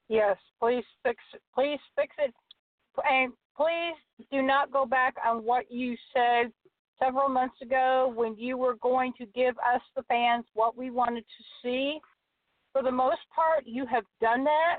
Yes, 0.08 0.38
please 0.60 0.84
fix 1.04 1.18
it. 1.34 1.42
Please 1.54 1.80
fix 1.96 2.16
it. 2.20 2.34
And 3.10 3.34
please 3.58 3.96
do 4.32 4.42
not 4.42 4.72
go 4.72 4.86
back 4.86 5.16
on 5.26 5.44
what 5.44 5.72
you 5.72 5.96
said 6.14 6.52
several 7.02 7.28
months 7.28 7.56
ago 7.62 8.14
when 8.16 8.38
you 8.38 8.58
were 8.58 8.76
going 8.76 9.14
to 9.18 9.26
give 9.28 9.58
us, 9.58 9.82
the 9.96 10.04
fans, 10.04 10.46
what 10.54 10.78
we 10.78 10.92
wanted 10.92 11.22
to 11.24 11.44
see. 11.62 12.00
For 12.72 12.84
the 12.84 12.92
most 12.92 13.22
part, 13.34 13.64
you 13.66 13.86
have 13.88 14.04
done 14.22 14.44
that. 14.44 14.78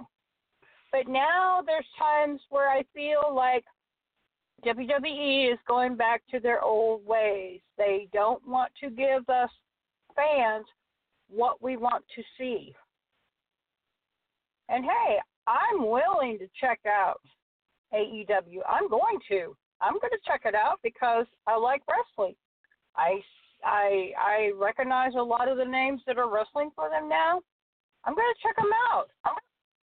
But 0.92 1.08
now 1.08 1.60
there's 1.66 1.86
times 1.98 2.40
where 2.48 2.70
I 2.70 2.84
feel 2.94 3.34
like 3.34 3.64
WWE 4.64 5.52
is 5.52 5.58
going 5.68 5.96
back 5.96 6.22
to 6.30 6.40
their 6.40 6.62
old 6.62 7.06
ways. 7.06 7.60
They 7.76 8.08
don't 8.12 8.46
want 8.46 8.72
to 8.82 8.90
give 8.90 9.28
us 9.28 9.50
fans 10.14 10.64
what 11.28 11.62
we 11.62 11.76
want 11.76 12.04
to 12.14 12.22
see. 12.38 12.74
And 14.68 14.84
hey, 14.84 15.18
I'm 15.46 15.86
willing 15.86 16.38
to 16.38 16.48
check 16.60 16.80
out 16.86 17.20
AEW. 17.94 18.60
I'm 18.68 18.88
going 18.88 19.18
to. 19.28 19.56
I'm 19.80 19.94
going 19.94 20.10
to 20.10 20.26
check 20.26 20.42
it 20.44 20.54
out 20.54 20.80
because 20.82 21.26
I 21.46 21.56
like 21.56 21.82
wrestling. 21.88 22.34
I 22.96 23.20
I 23.64 24.12
I 24.18 24.50
recognize 24.56 25.12
a 25.16 25.22
lot 25.22 25.48
of 25.48 25.58
the 25.58 25.64
names 25.64 26.00
that 26.06 26.18
are 26.18 26.30
wrestling 26.30 26.70
for 26.74 26.88
them 26.88 27.08
now. 27.08 27.40
I'm 28.04 28.14
going 28.14 28.32
to 28.34 28.42
check 28.42 28.56
them 28.56 28.70
out. 28.90 29.08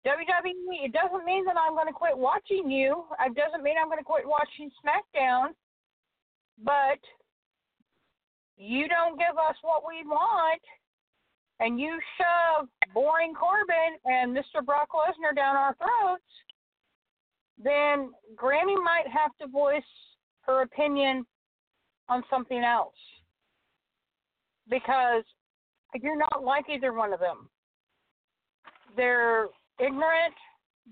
WWE. 0.06 0.86
It 0.86 0.94
doesn't 0.94 1.26
mean 1.26 1.46
that 1.46 1.56
I'm 1.58 1.76
going 1.76 1.88
to 1.88 1.94
quit 1.94 2.18
watching 2.18 2.72
you. 2.72 3.06
It 3.26 3.36
doesn't 3.36 3.64
mean 3.64 3.76
I'm 3.80 3.88
going 3.88 4.00
to 4.00 4.04
quit 4.04 4.26
watching 4.26 4.72
SmackDown. 4.80 5.50
But 6.64 7.00
you 8.58 8.88
don't 8.88 9.18
give 9.18 9.38
us 9.38 9.56
what 9.62 9.84
we 9.88 10.04
want, 10.06 10.62
and 11.60 11.80
you 11.80 12.00
shove 12.18 12.68
boring 12.94 13.34
Corbin 13.34 13.98
and 14.06 14.36
Mr. 14.36 14.66
Brock 14.66 14.90
Lesnar 14.94 15.36
down 15.36 15.56
our 15.56 15.76
throats, 15.76 16.24
then 17.62 18.12
Granny 18.36 18.76
might 18.76 19.08
have 19.08 19.32
to 19.42 19.48
voice 19.48 19.82
her 20.42 20.62
opinion 20.62 21.26
on 22.08 22.24
something 22.30 22.64
else. 22.64 22.94
Because 24.70 25.24
do 25.94 26.16
not 26.16 26.44
like 26.44 26.66
either 26.70 26.94
one 26.94 27.14
of 27.14 27.20
them. 27.20 27.50
They're 28.96 29.48
ignorant, 29.80 30.34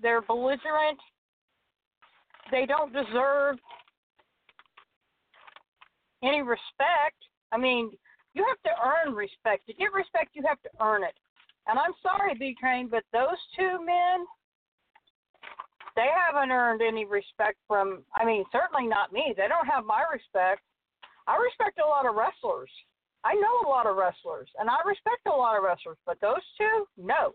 they're 0.00 0.22
belligerent, 0.22 0.98
they 2.50 2.66
don't 2.66 2.92
deserve 2.92 3.56
any 6.22 6.42
respect. 6.42 7.16
I 7.52 7.58
mean, 7.58 7.90
you 8.34 8.44
have 8.46 8.62
to 8.62 8.80
earn 8.82 9.14
respect. 9.14 9.66
To 9.66 9.74
get 9.74 9.92
respect, 9.92 10.30
you 10.34 10.42
have 10.46 10.60
to 10.62 10.70
earn 10.80 11.02
it. 11.02 11.14
And 11.66 11.78
I'm 11.78 11.92
sorry, 12.02 12.34
B 12.34 12.56
Train, 12.58 12.88
but 12.90 13.04
those 13.12 13.38
two 13.56 13.84
men, 13.84 14.24
they 15.96 16.08
haven't 16.14 16.50
earned 16.50 16.80
any 16.80 17.04
respect 17.04 17.58
from, 17.66 18.04
I 18.14 18.24
mean, 18.24 18.44
certainly 18.52 18.88
not 18.88 19.12
me. 19.12 19.34
They 19.36 19.48
don't 19.48 19.66
have 19.66 19.84
my 19.84 20.04
respect. 20.10 20.62
I 21.26 21.36
respect 21.36 21.78
a 21.84 21.86
lot 21.86 22.06
of 22.06 22.14
wrestlers. 22.14 22.70
I 23.24 23.34
know 23.34 23.66
a 23.66 23.68
lot 23.68 23.86
of 23.86 23.96
wrestlers, 23.96 24.48
and 24.58 24.70
I 24.70 24.76
respect 24.86 25.26
a 25.26 25.30
lot 25.30 25.58
of 25.58 25.64
wrestlers, 25.64 25.98
but 26.06 26.20
those 26.20 26.40
two, 26.56 26.86
no. 26.96 27.34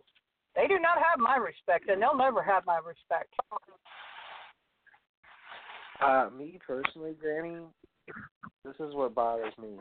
They 0.55 0.67
do 0.67 0.79
not 0.79 0.97
have 0.97 1.19
my 1.19 1.37
respect, 1.37 1.89
and 1.89 2.01
they'll 2.01 2.17
never 2.17 2.43
have 2.43 2.65
my 2.65 2.77
respect. 2.77 3.33
Uh, 6.01 6.29
me 6.37 6.59
personally, 6.65 7.15
Granny, 7.19 7.61
this 8.63 8.75
is 8.79 8.93
what 8.93 9.15
bothers 9.15 9.53
me. 9.59 9.79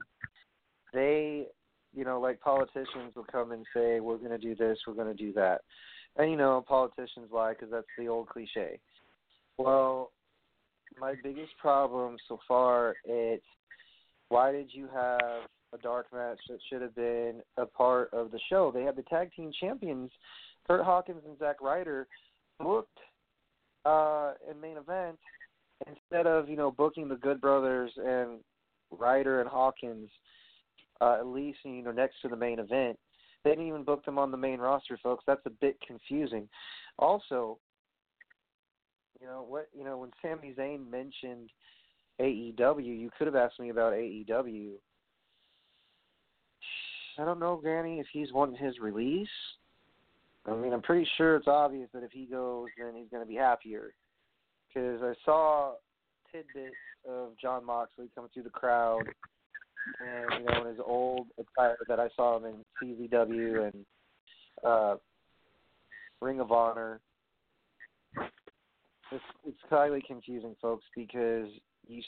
They, 0.95 1.47
you 1.95 2.05
know, 2.05 2.21
like 2.21 2.41
politicians 2.41 3.15
will 3.15 3.27
come 3.31 3.53
and 3.53 3.67
say, 3.75 4.01
"We're 4.01 4.19
going 4.19 4.31
to 4.31 4.39
do 4.39 4.55
this, 4.55 4.79
we're 4.87 4.95
going 4.95 5.15
to 5.15 5.23
do 5.23 5.33
that," 5.35 5.63
and 6.17 6.31
you 6.31 6.37
know, 6.37 6.65
politicians 6.67 7.31
lie 7.33 7.53
because 7.53 7.71
that's 7.71 7.87
the 7.99 8.09
old 8.09 8.29
cliche. 8.29 8.79
Well, 9.59 10.13
my 10.99 11.15
biggest 11.23 11.57
problem 11.61 12.17
so 12.29 12.39
far 12.47 12.95
is 13.05 13.41
why 14.29 14.53
did 14.53 14.71
you 14.73 14.89
have 14.95 15.43
a 15.75 15.79
dark 15.83 16.07
match 16.13 16.39
that 16.49 16.59
should 16.69 16.83
have 16.83 16.95
been 16.95 17.43
a 17.57 17.67
part 17.67 18.13
of 18.13 18.31
the 18.31 18.41
show? 18.49 18.71
They 18.73 18.83
had 18.83 18.97
the 18.97 19.03
tag 19.03 19.31
team 19.35 19.51
champions, 19.59 20.11
Kurt 20.67 20.85
Hawkins 20.85 21.23
and 21.27 21.39
Zack 21.39 21.61
Ryder, 21.61 22.07
booked 22.61 22.99
uh, 23.85 24.33
in 24.51 24.61
main 24.61 24.77
event 24.77 25.19
instead 25.87 26.27
of 26.27 26.49
you 26.49 26.57
know 26.57 26.71
booking 26.71 27.09
the 27.09 27.17
Good 27.17 27.41
Brothers 27.41 27.91
and 27.97 28.41
Ryder 28.91 29.41
and 29.41 29.49
Hawkins 29.49 30.09
uh, 31.01 31.17
at 31.19 31.27
least 31.27 31.59
you 31.65 31.83
know 31.83 31.93
next 31.93 32.17
to 32.23 32.29
the 32.29 32.37
main 32.37 32.59
event. 32.59 32.99
They 33.45 33.51
didn't 33.51 33.67
even 33.67 33.83
book 33.83 34.05
them 34.05 34.19
on 34.19 34.31
the 34.31 34.37
main 34.37 34.61
roster, 34.61 34.97
folks. 35.03 35.25
That's 35.27 35.45
a 35.47 35.51
bit 35.51 35.77
confusing. 35.85 36.49
Also, 36.99 37.59
You 39.21 39.27
know 39.27 39.45
what? 39.49 39.69
You 39.77 39.85
know 39.85 39.99
when 39.99 40.11
Sami 40.23 40.55
Zayn 40.57 40.89
mentioned 40.89 41.51
AEW, 42.21 42.85
you 42.85 43.11
could 43.19 43.27
have 43.27 43.37
asked 43.37 43.59
me 43.59 43.71
about 43.71 43.95
AEW. 43.95 44.73
I 47.19 47.25
don't 47.25 47.41
know, 47.41 47.57
Granny, 47.57 47.99
if 47.99 48.07
he's 48.13 48.33
wanting 48.33 48.65
his 48.65 48.79
release. 48.79 49.29
I 50.47 50.55
mean, 50.57 50.73
I'm 50.73 50.83
pretty 50.83 51.09
sure 51.17 51.37
it's 51.37 51.47
obvious 51.47 51.89
that 51.95 52.03
if 52.03 52.11
he 52.11 52.27
goes, 52.27 52.69
then 52.77 52.95
he's 52.97 53.09
going 53.11 53.23
to 53.23 53.29
be 53.29 53.37
happier. 53.37 53.95
Because 54.69 55.01
I 55.03 55.13
saw 55.25 55.75
tidbits 56.33 56.75
of 57.09 57.39
Jon 57.41 57.65
Moxley 57.65 58.11
coming 58.15 58.31
through 58.33 58.45
the 58.45 58.51
crowd, 58.51 59.05
and 60.01 60.41
you 60.41 60.45
know, 60.47 60.63
in 60.63 60.69
his 60.69 60.81
old 60.85 61.27
attire 61.39 61.77
that 61.89 62.01
I 62.01 62.09
saw 62.17 62.39
him 62.39 62.45
in 62.45 63.09
CZW 63.11 63.71
and 63.73 63.87
uh, 64.65 64.97
Ring 66.21 66.41
of 66.41 66.51
Honor. 66.53 67.01
It's 68.17 69.25
it's 69.47 69.59
highly 69.69 70.03
confusing, 70.07 70.57
folks, 70.63 70.85
because 70.97 71.49
you 71.87 72.03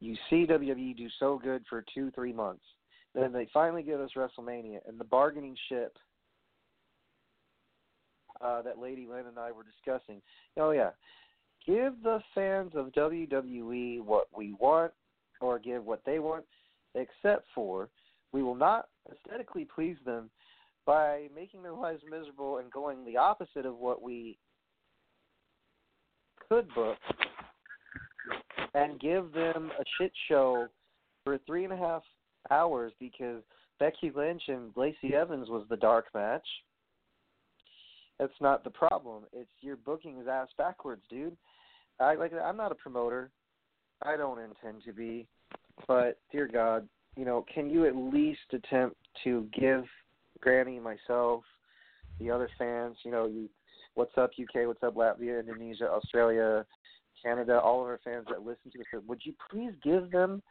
you 0.00 0.16
see 0.28 0.46
WWE 0.46 0.96
do 0.96 1.08
so 1.18 1.40
good 1.42 1.62
for 1.68 1.84
two 1.94 2.10
three 2.12 2.32
months, 2.32 2.64
then 3.14 3.32
they 3.32 3.48
finally 3.52 3.82
give 3.82 4.00
us 4.00 4.10
WrestleMania, 4.16 4.78
and 4.86 4.98
the 4.98 5.04
bargaining 5.04 5.56
ship 5.68 5.96
uh, 8.40 8.62
that 8.62 8.78
Lady 8.78 9.06
Lynn 9.06 9.26
and 9.26 9.38
I 9.38 9.52
were 9.52 9.64
discussing. 9.64 10.20
Oh 10.56 10.70
yeah, 10.70 10.90
give 11.66 11.94
the 12.02 12.20
fans 12.34 12.72
of 12.74 12.92
WWE 12.92 14.02
what 14.02 14.26
we 14.36 14.54
want, 14.54 14.92
or 15.40 15.58
give 15.58 15.84
what 15.84 16.02
they 16.04 16.18
want, 16.18 16.44
except 16.94 17.46
for 17.54 17.88
we 18.32 18.42
will 18.42 18.54
not 18.54 18.88
aesthetically 19.10 19.66
please 19.74 19.96
them 20.04 20.30
by 20.86 21.28
making 21.34 21.62
their 21.62 21.72
lives 21.72 22.02
miserable 22.10 22.58
and 22.58 22.70
going 22.72 23.04
the 23.04 23.16
opposite 23.16 23.66
of 23.66 23.76
what 23.76 24.02
we 24.02 24.38
could 26.48 26.66
book 26.74 26.96
and 28.74 29.00
give 29.00 29.32
them 29.32 29.70
a 29.78 29.84
shit 29.98 30.12
show 30.28 30.66
for 31.24 31.38
three 31.46 31.64
and 31.64 31.72
a 31.72 31.76
half 31.76 32.02
hours 32.50 32.92
because 32.98 33.42
Becky 33.78 34.10
Lynch 34.14 34.42
and 34.48 34.70
Lacey 34.76 35.14
Evans 35.14 35.48
was 35.48 35.64
the 35.68 35.76
dark 35.76 36.06
match. 36.14 36.46
That's 38.18 38.32
not 38.40 38.64
the 38.64 38.70
problem. 38.70 39.24
It's 39.32 39.50
your 39.60 39.76
booking 39.76 40.18
his 40.18 40.26
ass 40.26 40.48
backwards, 40.56 41.02
dude. 41.08 41.36
I 42.00 42.14
like 42.14 42.32
I'm 42.32 42.56
not 42.56 42.72
a 42.72 42.76
promoter. 42.76 43.30
I 44.02 44.16
don't 44.16 44.38
intend 44.38 44.82
to 44.84 44.92
be. 44.92 45.26
But 45.86 46.18
dear 46.32 46.48
God, 46.48 46.88
you 47.16 47.24
know, 47.24 47.44
can 47.52 47.70
you 47.70 47.86
at 47.86 47.96
least 47.96 48.40
attempt 48.52 48.96
to 49.24 49.46
give 49.58 49.84
Granny, 50.40 50.78
myself, 50.78 51.42
the 52.20 52.30
other 52.30 52.48
fans, 52.58 52.96
you 53.04 53.10
know, 53.10 53.26
you 53.26 53.48
what's 53.94 54.16
up 54.16 54.30
UK, 54.40 54.66
what's 54.66 54.82
up 54.82 54.94
Latvia, 54.94 55.40
Indonesia, 55.40 55.88
Australia, 55.88 56.64
Canada, 57.22 57.60
all 57.60 57.80
of 57.80 57.86
our 57.86 58.00
fans 58.04 58.26
that 58.30 58.42
listen 58.42 58.70
to 58.72 58.80
us, 58.80 59.04
would 59.06 59.20
you 59.24 59.32
please 59.50 59.72
give 59.82 60.10
them 60.10 60.42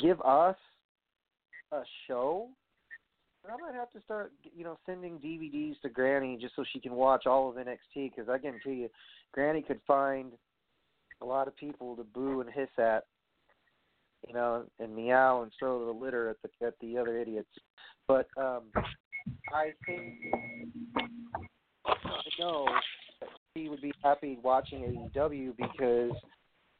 give 0.00 0.20
us 0.22 0.56
a 1.72 1.82
show? 2.06 2.48
I 3.52 3.60
might 3.60 3.74
have 3.74 3.90
to 3.92 4.00
start, 4.04 4.32
you 4.56 4.64
know, 4.64 4.78
sending 4.86 5.18
DVDs 5.18 5.80
to 5.82 5.88
Granny 5.88 6.36
just 6.40 6.56
so 6.56 6.64
she 6.72 6.80
can 6.80 6.92
watch 6.92 7.26
all 7.26 7.48
of 7.48 7.56
NXT 7.56 8.10
because 8.10 8.28
I 8.28 8.38
guarantee 8.38 8.74
you, 8.74 8.88
Granny 9.32 9.62
could 9.62 9.80
find 9.86 10.32
a 11.20 11.24
lot 11.24 11.48
of 11.48 11.56
people 11.56 11.96
to 11.96 12.04
boo 12.04 12.40
and 12.40 12.50
hiss 12.50 12.68
at, 12.78 13.04
you 14.26 14.34
know, 14.34 14.64
and 14.78 14.94
meow 14.94 15.42
and 15.42 15.52
throw 15.58 15.84
the 15.84 15.92
litter 15.92 16.28
at 16.28 16.36
the 16.42 16.66
at 16.66 16.74
the 16.80 16.98
other 16.98 17.18
idiots. 17.18 17.48
But 18.08 18.26
um 18.36 18.64
I 19.52 19.72
think 19.86 20.14
I 21.86 22.20
know 22.38 22.66
that 23.20 23.28
she 23.56 23.68
would 23.68 23.80
be 23.80 23.92
happy 24.02 24.38
watching 24.42 25.10
AEW 25.14 25.56
because 25.56 26.12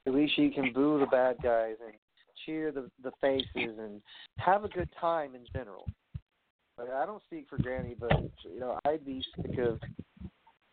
at 0.07 0.15
least 0.15 0.35
she 0.37 0.51
can 0.51 0.73
boo 0.73 0.99
the 0.99 1.07
bad 1.07 1.37
guys 1.43 1.77
and 1.85 1.95
cheer 2.45 2.73
the 2.73 2.91
the 3.03 3.13
faces 3.21 3.79
and 3.79 4.03
have 4.39 4.65
a 4.65 4.69
good 4.69 4.89
time 5.01 5.35
in 5.35 5.43
general. 5.53 5.87
Like, 6.79 6.91
I 6.91 7.07
don't 7.07 7.23
speak 7.25 7.47
for 7.49 7.57
Granny, 7.57 7.97
but 7.99 8.13
you 8.43 8.61
know 8.61 8.79
I'd 8.85 9.05
be 9.05 9.25
sick 9.35 9.59
of 9.59 9.81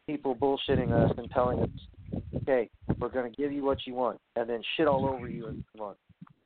people 0.06 0.36
bullshitting 0.36 0.92
us 0.92 1.14
and 1.18 1.32
telling 1.32 1.60
us, 1.64 2.22
"Okay, 2.42 2.70
we're 3.00 3.10
going 3.10 3.32
to 3.32 3.42
give 3.42 3.54
you 3.54 3.64
what 3.64 3.86
you 3.88 3.94
want," 3.94 4.20
and 4.36 4.50
then 4.50 4.62
shit 4.76 4.88
all 4.88 5.06
over 5.06 5.30
you 5.30 5.48
in 5.48 5.64
a 5.76 5.78
month. 5.78 5.98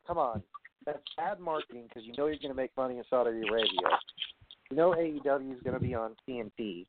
Come 0.06 0.20
on, 0.20 0.43
that's 0.86 1.00
bad 1.17 1.39
marketing 1.39 1.86
because 1.88 2.04
you 2.06 2.13
know 2.17 2.28
you're 2.28 2.38
going 2.38 2.50
to 2.50 2.54
make 2.54 2.76
money 2.78 2.98
in 2.98 3.04
Saudi 3.10 3.32
Arabia. 3.32 4.00
You 4.70 4.78
know 4.78 4.91
AEW 4.91 5.56
is 5.56 5.62
going 5.63 5.74
to 5.74 5.80
be 5.80 5.96
on 5.96 6.15
TNT. 6.28 6.86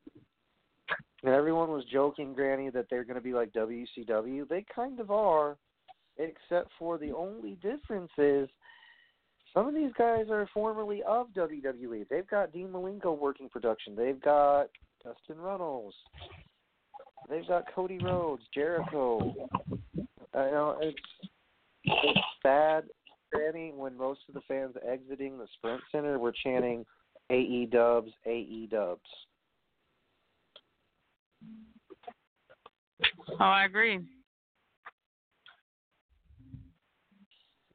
And 1.23 1.33
everyone 1.33 1.69
was 1.69 1.83
joking, 1.91 2.33
Granny, 2.33 2.69
that 2.69 2.85
they're 2.89 3.03
going 3.03 3.15
to 3.15 3.21
be 3.21 3.33
like 3.33 3.51
WCW. 3.51 4.47
They 4.47 4.65
kind 4.73 4.99
of 4.99 5.11
are, 5.11 5.57
except 6.17 6.71
for 6.79 6.97
the 6.97 7.11
only 7.11 7.57
difference 7.61 8.11
is 8.17 8.49
some 9.53 9.67
of 9.67 9.73
these 9.73 9.91
guys 9.97 10.25
are 10.29 10.47
formerly 10.53 11.01
of 11.03 11.27
WWE. 11.35 12.07
They've 12.09 12.27
got 12.27 12.51
Dean 12.51 12.69
Malenko 12.69 13.17
working 13.17 13.49
production. 13.49 13.95
They've 13.95 14.21
got 14.21 14.67
Dustin 15.03 15.37
Runnels. 15.37 15.93
They've 17.29 17.47
got 17.47 17.65
Cody 17.73 17.99
Rhodes, 17.99 18.43
Jericho. 18.53 19.33
I 20.33 20.51
know 20.51 20.77
it's 20.81 20.97
it's 21.83 22.19
sad, 22.43 22.85
Granny, 23.31 23.71
when 23.75 23.97
most 23.97 24.21
of 24.27 24.33
the 24.33 24.41
fans 24.47 24.75
exiting 24.87 25.37
the 25.37 25.47
Sprint 25.57 25.81
Center 25.91 26.19
were 26.19 26.33
chanting 26.43 26.85
AE 27.29 27.67
Dubs, 27.71 28.11
AE 28.25 28.67
Dubs. 28.71 29.01
Oh, 33.39 33.45
I 33.45 33.65
agree. 33.65 33.99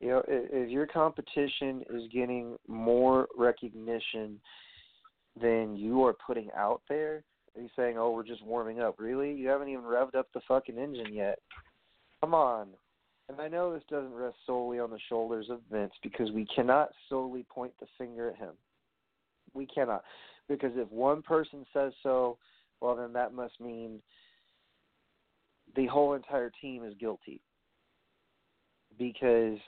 You 0.04 0.10
know, 0.10 0.22
if 0.28 0.68
your 0.68 0.86
competition 0.86 1.82
is 1.88 2.02
getting 2.12 2.58
more 2.68 3.26
recognition 3.34 4.38
than 5.40 5.78
you 5.78 6.04
are 6.04 6.12
putting 6.12 6.50
out 6.54 6.82
there, 6.90 7.24
are 7.56 7.62
saying, 7.74 7.96
"Oh, 7.96 8.10
we're 8.10 8.22
just 8.22 8.44
warming 8.44 8.80
up"? 8.80 9.00
Really? 9.00 9.32
You 9.32 9.48
haven't 9.48 9.70
even 9.70 9.84
revved 9.84 10.14
up 10.14 10.30
the 10.34 10.42
fucking 10.42 10.76
engine 10.76 11.14
yet. 11.14 11.38
Come 12.20 12.34
on. 12.34 12.68
And 13.30 13.40
I 13.40 13.48
know 13.48 13.72
this 13.72 13.82
doesn't 13.88 14.12
rest 14.12 14.36
solely 14.44 14.78
on 14.78 14.90
the 14.90 14.98
shoulders 15.08 15.48
of 15.48 15.62
Vince 15.72 15.94
because 16.02 16.30
we 16.32 16.44
cannot 16.54 16.90
solely 17.08 17.44
point 17.44 17.72
the 17.80 17.86
finger 17.96 18.28
at 18.28 18.36
him. 18.36 18.52
We 19.54 19.64
cannot. 19.64 20.04
Because 20.50 20.72
if 20.76 20.92
one 20.92 21.22
person 21.22 21.64
says 21.72 21.94
so, 22.02 22.36
well, 22.82 22.94
then 22.94 23.14
that 23.14 23.32
must 23.32 23.58
mean 23.58 24.02
the 25.74 25.86
whole 25.86 26.12
entire 26.12 26.50
team 26.60 26.84
is 26.84 26.92
guilty. 27.00 27.40
Because 28.98 29.58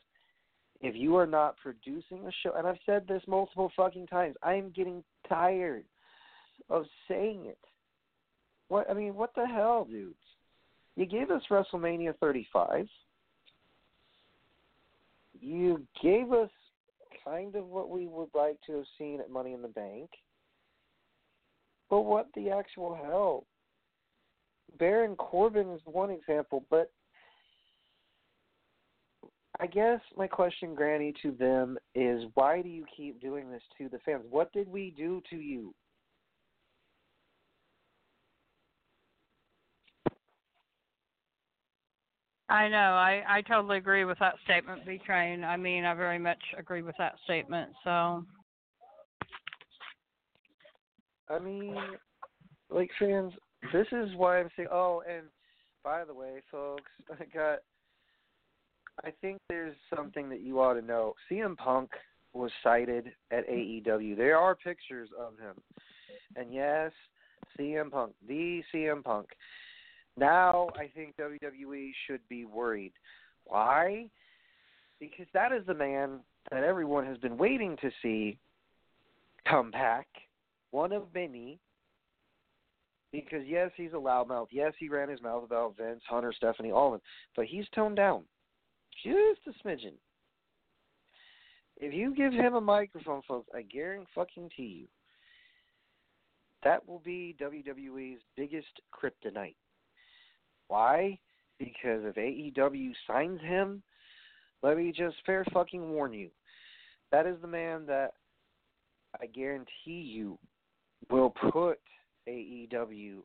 if 0.80 0.94
you 0.94 1.16
are 1.16 1.26
not 1.26 1.56
producing 1.56 2.26
a 2.26 2.30
show, 2.42 2.54
and 2.56 2.66
I've 2.66 2.78
said 2.84 3.06
this 3.08 3.22
multiple 3.26 3.70
fucking 3.76 4.06
times, 4.06 4.36
I 4.42 4.54
am 4.54 4.70
getting 4.70 5.02
tired 5.28 5.84
of 6.68 6.84
saying 7.08 7.44
it. 7.46 7.58
What 8.68 8.90
I 8.90 8.94
mean, 8.94 9.14
what 9.14 9.34
the 9.34 9.46
hell, 9.46 9.86
dudes? 9.88 10.14
You 10.96 11.06
gave 11.06 11.30
us 11.30 11.42
WrestleMania 11.50 12.16
35. 12.18 12.88
You 15.40 15.82
gave 16.02 16.32
us 16.32 16.50
kind 17.24 17.54
of 17.54 17.66
what 17.66 17.90
we 17.90 18.06
would 18.06 18.30
like 18.34 18.58
to 18.66 18.76
have 18.76 18.86
seen 18.98 19.20
at 19.20 19.30
Money 19.30 19.52
in 19.52 19.62
the 19.62 19.68
Bank. 19.68 20.10
But 21.90 22.02
what 22.02 22.28
the 22.34 22.50
actual 22.50 22.94
hell? 22.94 23.44
Baron 24.78 25.16
Corbin 25.16 25.70
is 25.70 25.80
one 25.84 26.10
example, 26.10 26.64
but 26.70 26.90
I 29.58 29.66
guess 29.66 30.00
my 30.16 30.26
question, 30.26 30.74
Granny, 30.74 31.14
to 31.22 31.32
them 31.32 31.78
is 31.94 32.24
why 32.34 32.60
do 32.60 32.68
you 32.68 32.84
keep 32.94 33.20
doing 33.20 33.50
this 33.50 33.62
to 33.78 33.88
the 33.88 33.98
fans? 34.04 34.24
What 34.28 34.52
did 34.52 34.68
we 34.68 34.92
do 34.96 35.22
to 35.30 35.36
you? 35.36 35.74
I 42.48 42.68
know. 42.68 42.76
I 42.76 43.22
I 43.28 43.42
totally 43.42 43.78
agree 43.78 44.04
with 44.04 44.18
that 44.20 44.34
statement, 44.44 44.86
B 44.86 45.00
Train. 45.04 45.42
I 45.42 45.56
mean, 45.56 45.84
I 45.84 45.94
very 45.94 46.18
much 46.18 46.38
agree 46.56 46.82
with 46.82 46.94
that 46.98 47.14
statement. 47.24 47.70
So, 47.82 48.24
I 51.28 51.38
mean, 51.40 51.76
like 52.70 52.90
fans, 53.00 53.32
this 53.72 53.86
is 53.90 54.10
why 54.16 54.38
I'm 54.38 54.48
saying. 54.56 54.68
Oh, 54.70 55.02
and 55.10 55.24
by 55.82 56.04
the 56.04 56.14
way, 56.14 56.40
folks, 56.50 56.82
I 57.10 57.24
got. 57.36 57.58
I 59.04 59.12
think 59.20 59.40
there's 59.48 59.76
something 59.94 60.28
that 60.30 60.40
you 60.40 60.60
ought 60.60 60.74
to 60.74 60.82
know. 60.82 61.14
CM 61.30 61.56
Punk 61.56 61.90
was 62.32 62.50
sighted 62.62 63.12
at 63.30 63.48
AEW. 63.48 64.16
There 64.16 64.36
are 64.36 64.54
pictures 64.54 65.08
of 65.18 65.38
him, 65.38 65.54
and 66.34 66.52
yes, 66.52 66.92
CM 67.58 67.90
Punk, 67.90 68.12
the 68.26 68.62
CM 68.74 69.02
Punk. 69.04 69.28
Now 70.16 70.68
I 70.76 70.88
think 70.94 71.14
WWE 71.16 71.92
should 72.06 72.26
be 72.28 72.44
worried. 72.44 72.92
Why? 73.44 74.08
Because 74.98 75.26
that 75.34 75.52
is 75.52 75.64
the 75.66 75.74
man 75.74 76.20
that 76.50 76.64
everyone 76.64 77.06
has 77.06 77.18
been 77.18 77.36
waiting 77.36 77.76
to 77.82 77.90
see 78.02 78.38
come 79.48 79.70
back 79.70 80.06
one 80.70 80.92
of 80.92 81.04
many 81.14 81.58
Because 83.12 83.42
yes, 83.46 83.70
he's 83.76 83.92
a 83.92 83.96
loudmouth. 83.96 84.48
Yes, 84.50 84.72
he 84.78 84.88
ran 84.88 85.08
his 85.08 85.22
mouth 85.22 85.44
about 85.44 85.76
Vince, 85.76 86.02
Hunter, 86.08 86.32
Stephanie, 86.36 86.72
all 86.72 86.88
of 86.88 86.92
them. 86.94 87.00
But 87.34 87.46
he's 87.46 87.64
toned 87.74 87.96
down, 87.96 88.24
just 89.04 89.40
a 89.46 89.66
smidgen. 89.66 89.94
If 91.78 91.92
you 91.92 92.14
give 92.14 92.32
him 92.32 92.54
a 92.54 92.60
microphone, 92.60 93.22
folks, 93.28 93.48
I 93.54 93.62
guarantee 93.62 94.08
fucking 94.14 94.50
to 94.56 94.62
you, 94.62 94.86
that 96.64 96.86
will 96.88 97.02
be 97.04 97.36
WWE's 97.40 98.20
biggest 98.36 98.80
kryptonite. 98.92 99.56
Why? 100.68 101.18
Because 101.58 102.02
if 102.04 102.16
AEW 102.16 102.92
signs 103.06 103.40
him, 103.42 103.82
let 104.62 104.76
me 104.76 104.90
just 104.90 105.16
fair 105.24 105.44
fucking 105.52 105.90
warn 105.90 106.12
you, 106.12 106.30
that 107.12 107.26
is 107.26 107.36
the 107.40 107.46
man 107.46 107.86
that 107.86 108.14
I 109.20 109.26
guarantee 109.26 109.68
you 109.86 110.38
will 111.10 111.32
put 111.52 111.78
AEW, 112.28 113.18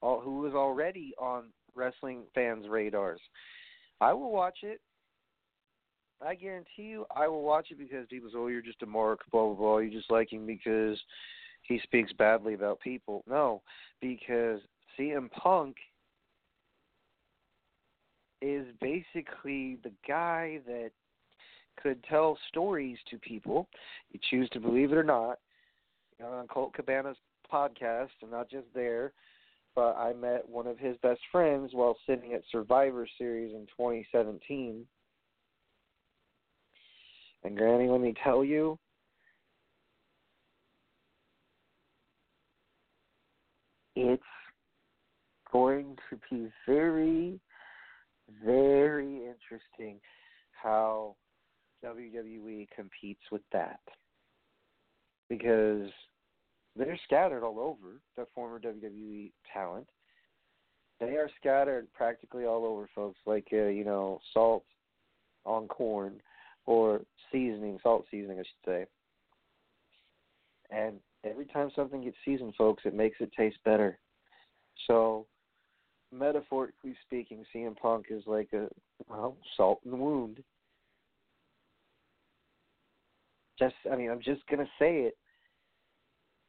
who 0.00 0.46
is 0.46 0.54
already 0.54 1.12
on 1.18 1.52
wrestling 1.74 2.22
fans' 2.34 2.68
radars. 2.68 3.20
I 4.00 4.12
will 4.12 4.32
watch 4.32 4.58
it. 4.62 4.80
I 6.24 6.34
guarantee 6.34 6.82
you, 6.82 7.06
I 7.14 7.28
will 7.28 7.42
watch 7.42 7.70
it 7.70 7.78
because 7.78 8.06
people 8.08 8.30
say, 8.30 8.36
"Oh, 8.38 8.48
you're 8.48 8.60
just 8.60 8.82
a 8.82 8.86
mark, 8.86 9.20
blah 9.30 9.46
blah 9.46 9.54
blah. 9.54 9.78
You 9.78 9.90
just 9.90 10.10
like 10.10 10.32
him 10.32 10.46
because 10.46 11.02
he 11.62 11.78
speaks 11.80 12.12
badly 12.12 12.54
about 12.54 12.80
people." 12.80 13.24
No, 13.26 13.62
because 14.00 14.60
CM 14.96 15.30
Punk 15.30 15.76
is 18.42 18.66
basically 18.80 19.76
the 19.76 19.92
guy 20.06 20.60
that 20.66 20.92
could 21.76 22.02
tell 22.04 22.36
stories 22.48 22.98
to 23.10 23.18
people. 23.18 23.68
You 24.10 24.20
choose 24.30 24.48
to 24.50 24.60
believe 24.60 24.92
it 24.92 24.98
or 24.98 25.04
not. 25.04 25.38
On 26.22 26.46
Colt 26.48 26.74
Cabana's 26.74 27.16
podcast, 27.50 28.10
and 28.20 28.30
not 28.30 28.50
just 28.50 28.66
there, 28.74 29.14
but 29.74 29.96
I 29.96 30.12
met 30.12 30.46
one 30.46 30.66
of 30.66 30.78
his 30.78 30.96
best 30.98 31.20
friends 31.32 31.72
while 31.72 31.96
sitting 32.06 32.34
at 32.34 32.42
Survivor 32.52 33.06
Series 33.16 33.54
in 33.54 33.66
2017. 33.68 34.86
And 37.42 37.56
Granny, 37.56 37.88
let 37.88 38.00
me 38.00 38.14
tell 38.22 38.44
you, 38.44 38.78
it's 43.96 44.22
going 45.50 45.96
to 46.10 46.18
be 46.30 46.48
very, 46.66 47.40
very 48.44 49.22
interesting 49.26 50.00
how 50.52 51.16
WWE 51.84 52.68
competes 52.74 53.22
with 53.32 53.42
that. 53.52 53.80
Because 55.28 55.88
they're 56.76 56.98
scattered 57.04 57.44
all 57.44 57.58
over, 57.58 58.00
the 58.16 58.26
former 58.34 58.60
WWE 58.60 59.32
talent. 59.52 59.86
They 60.98 61.16
are 61.16 61.30
scattered 61.40 61.90
practically 61.94 62.44
all 62.44 62.66
over, 62.66 62.88
folks, 62.94 63.18
like, 63.24 63.46
uh, 63.52 63.66
you 63.66 63.84
know, 63.84 64.20
salt 64.34 64.64
on 65.46 65.66
corn 65.68 66.20
or 66.66 67.02
seasoning, 67.32 67.78
salt 67.82 68.06
seasoning, 68.10 68.38
I 68.38 68.42
should 68.42 68.66
say. 68.70 68.86
And 70.70 71.00
every 71.24 71.46
time 71.46 71.70
something 71.74 72.02
gets 72.02 72.16
seasoned, 72.24 72.54
folks, 72.56 72.84
it 72.84 72.94
makes 72.94 73.16
it 73.20 73.30
taste 73.36 73.58
better. 73.64 73.98
So, 74.86 75.26
metaphorically 76.12 76.96
speaking, 77.04 77.44
CM 77.54 77.76
Punk 77.76 78.06
is 78.10 78.22
like 78.26 78.48
a 78.52 78.68
well, 79.08 79.36
salt 79.56 79.80
in 79.84 79.90
the 79.90 79.96
wound. 79.96 80.42
Just, 83.58 83.74
I 83.90 83.96
mean, 83.96 84.10
I'm 84.10 84.22
just 84.22 84.46
gonna 84.50 84.68
say 84.78 85.00
it. 85.00 85.16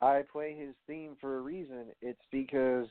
I 0.02 0.24
play 0.32 0.56
his 0.56 0.74
theme 0.88 1.16
for 1.20 1.38
a 1.38 1.42
reason. 1.42 1.88
It's 2.02 2.22
because 2.32 2.88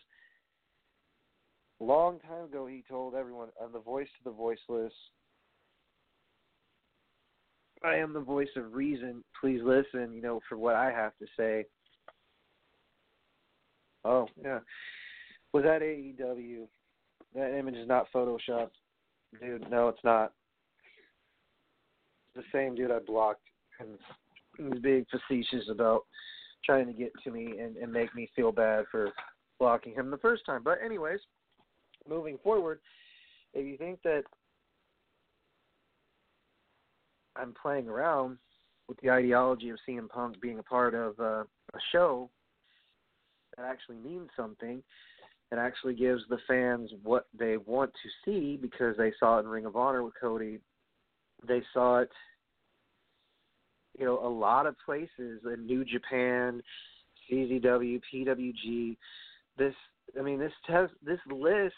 long 1.81 2.21
time 2.21 2.45
ago 2.45 2.67
he 2.67 2.85
told 2.89 3.15
everyone, 3.15 3.51
"I'm 3.61 3.73
the 3.73 3.81
voice 3.81 4.09
to 4.19 4.25
the 4.25 4.31
voiceless. 4.31 4.93
I 7.83 7.97
am 7.97 8.13
the 8.13 8.21
voice 8.21 8.49
of 8.57 8.75
reason. 8.75 9.25
Please 9.41 9.61
listen, 9.63 10.13
you 10.13 10.21
know, 10.23 10.41
for 10.49 10.57
what 10.59 10.75
I 10.75 10.91
have 10.93 11.17
to 11.19 11.27
say." 11.37 11.67
Oh 14.05 14.29
yeah, 14.43 14.61
was 15.53 15.65
that 15.65 15.83
AEW? 15.83 16.67
That 17.35 17.59
image 17.59 17.77
is 17.77 17.89
not 17.89 18.07
photoshopped, 18.15 18.71
dude. 19.41 19.71
No, 19.71 19.89
it's 19.89 20.05
not. 20.05 20.33
the 22.35 22.43
same 22.53 22.75
dude 22.75 22.91
I 22.91 22.99
blocked, 23.01 23.43
and 23.79 23.99
was 24.71 24.81
being 24.81 25.07
facetious 25.11 25.69
about 25.71 26.05
trying 26.65 26.87
to 26.87 26.93
get 26.93 27.13
to 27.25 27.31
me 27.31 27.59
and, 27.59 27.77
and 27.77 27.93
make 27.93 28.15
me 28.15 28.29
feel 28.37 28.53
bad 28.53 28.85
for 28.91 29.11
blocking 29.59 29.95
him 29.95 30.11
the 30.11 30.19
first 30.19 30.45
time. 30.45 30.63
But 30.63 30.79
anyways, 30.85 31.21
moving 32.09 32.39
forward, 32.43 32.81
if 33.55 33.67
you 33.67 33.77
think 33.77 34.01
that 34.05 34.23
I'm 37.37 37.55
playing 37.61 37.89
around 37.89 38.39
with 38.89 38.99
the 39.01 39.11
ideology 39.11 39.71
of 39.71 39.79
CM 39.89 40.09
Punk 40.09 40.41
being 40.41 40.59
a 40.59 40.63
part 40.63 40.95
of 40.95 41.19
uh, 41.21 41.45
a 41.45 41.81
show 41.93 42.31
that 43.57 43.67
actually 43.67 43.97
means 43.97 44.29
something, 44.37 44.83
it 45.53 45.59
actually 45.59 45.95
gives 45.95 46.23
the 46.29 46.39
fans 46.47 46.91
what 47.03 47.27
they 47.37 47.57
want 47.57 47.93
to 47.93 48.09
see 48.25 48.57
because 48.57 48.97
they 48.97 49.13
saw 49.19 49.39
it 49.39 49.41
in 49.41 49.49
Ring 49.49 49.67
of 49.67 49.77
Honor 49.77 50.03
with 50.05 50.15
Cody. 50.21 50.61
They 51.47 51.63
saw 51.73 51.99
it 51.99 52.11
you 53.99 54.07
know, 54.07 54.19
a 54.25 54.29
lot 54.29 54.67
of 54.67 54.77
places 54.85 55.43
in 55.45 55.67
New 55.67 55.85
Japan, 55.85 56.63
CZW, 57.31 58.01
PWG. 58.13 58.97
This, 59.59 59.75
I 60.19 60.23
mean, 60.23 60.39
this 60.39 60.53
test, 60.67 60.93
this 61.05 61.19
list, 61.31 61.75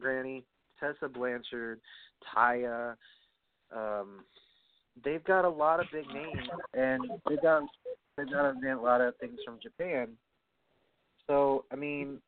Granny, 0.00 0.44
Tessa 0.80 1.08
Blanchard, 1.08 1.80
Taya, 2.34 2.96
um, 3.74 4.24
they've 5.04 5.24
got 5.24 5.44
a 5.44 5.48
lot 5.48 5.80
of 5.80 5.86
big 5.92 6.06
names, 6.08 6.48
and 6.74 7.02
they've 7.28 7.42
got 7.42 7.62
they've 8.16 8.30
got 8.30 8.54
a 8.54 8.80
lot 8.80 9.00
of 9.00 9.16
things 9.16 9.38
from 9.44 9.58
Japan. 9.62 10.08
So, 11.26 11.64
I 11.72 11.76
mean, 11.76 12.18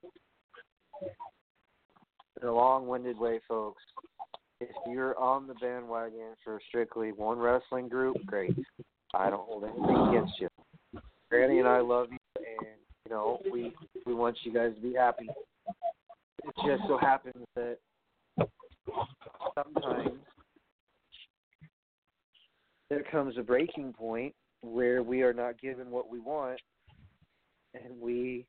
in 2.40 2.48
a 2.48 2.52
long-winded 2.52 3.18
way, 3.18 3.40
folks, 3.48 3.82
if 4.60 4.70
you're 4.86 5.18
on 5.18 5.46
the 5.46 5.54
bandwagon 5.54 6.34
for 6.44 6.60
strictly 6.68 7.12
one 7.12 7.38
wrestling 7.38 7.88
group, 7.88 8.16
great. 8.26 8.56
I 9.14 9.30
don't 9.30 9.46
hold 9.46 9.64
anything 9.64 10.08
against 10.08 10.34
you. 10.40 10.48
Granny 11.28 11.58
and 11.58 11.68
I 11.68 11.80
love 11.80 12.08
you, 12.10 12.18
and 12.36 12.76
you 13.04 13.12
know 13.12 13.40
we 13.52 13.72
we 14.06 14.14
want 14.14 14.36
you 14.44 14.52
guys 14.52 14.74
to 14.74 14.80
be 14.80 14.94
happy. 14.94 15.28
It 16.44 16.54
just 16.66 16.82
so 16.88 16.98
happens 16.98 17.44
that 17.56 17.78
sometimes 19.54 20.20
there 22.94 23.02
comes 23.10 23.36
a 23.36 23.42
breaking 23.42 23.92
point 23.92 24.32
where 24.60 25.02
we 25.02 25.22
are 25.22 25.32
not 25.32 25.60
given 25.60 25.90
what 25.90 26.08
we 26.08 26.20
want, 26.20 26.60
and 27.74 28.00
we 28.00 28.46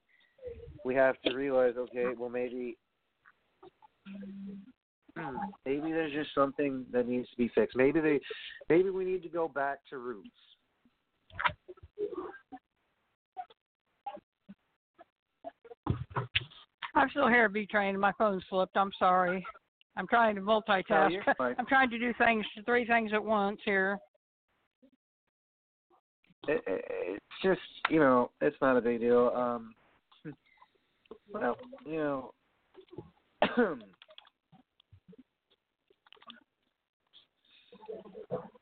we 0.84 0.94
have 0.94 1.16
to 1.26 1.34
realize, 1.34 1.74
okay, 1.78 2.12
well 2.16 2.30
maybe 2.30 2.78
maybe 5.66 5.92
there's 5.92 6.14
just 6.14 6.30
something 6.36 6.86
that 6.92 7.08
needs 7.08 7.28
to 7.32 7.38
be 7.38 7.48
fixed. 7.56 7.76
Maybe 7.76 8.00
they 8.00 8.20
maybe 8.70 8.92
we 8.92 9.04
need 9.04 9.24
to 9.24 9.30
go 9.30 9.48
back 9.48 9.80
to 9.90 9.98
roots. 9.98 10.30
I'm 16.94 17.10
still 17.10 17.28
here, 17.28 17.50
B 17.50 17.66
train. 17.66 18.00
My 18.00 18.12
phone 18.18 18.42
slipped. 18.48 18.78
I'm 18.78 18.92
sorry. 19.00 19.44
I'm 19.98 20.08
trying 20.08 20.36
to 20.36 20.42
multitask. 20.42 21.12
you're. 21.12 21.56
I'm 21.58 21.66
trying 21.66 21.90
to 21.90 21.98
do 21.98 22.14
things, 22.20 22.46
three 22.66 22.86
things 22.86 23.12
at 23.12 23.24
once 23.24 23.60
here. 23.66 23.98
It, 26.48 26.64
it, 26.68 26.86
it's 26.88 27.26
just 27.44 27.60
you 27.90 28.00
know, 28.00 28.32
it's 28.42 28.58
not 28.62 28.78
a 28.78 28.82
big 28.82 29.00
deal. 29.00 29.32
Um, 29.36 29.76
well, 31.34 31.58
you 31.86 31.98
know. 31.98 32.32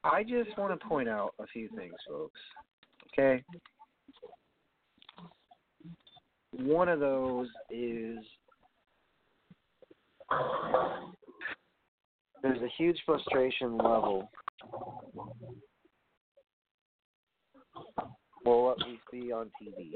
I 0.04 0.24
just 0.24 0.58
want 0.58 0.78
to 0.78 0.86
point 0.86 1.08
out 1.08 1.34
a 1.39 1.48
few 1.48 1.69
things, 1.78 1.93
folks. 2.08 2.39
Okay? 3.08 3.43
One 6.58 6.89
of 6.89 7.00
those 7.00 7.48
is 7.72 8.17
there's 12.41 12.62
a 12.62 12.67
huge 12.78 13.02
frustration 13.06 13.78
level 13.78 14.30
for 18.43 18.63
what 18.65 18.77
we 18.86 18.99
see 19.12 19.32
on 19.32 19.51
TV. 19.62 19.93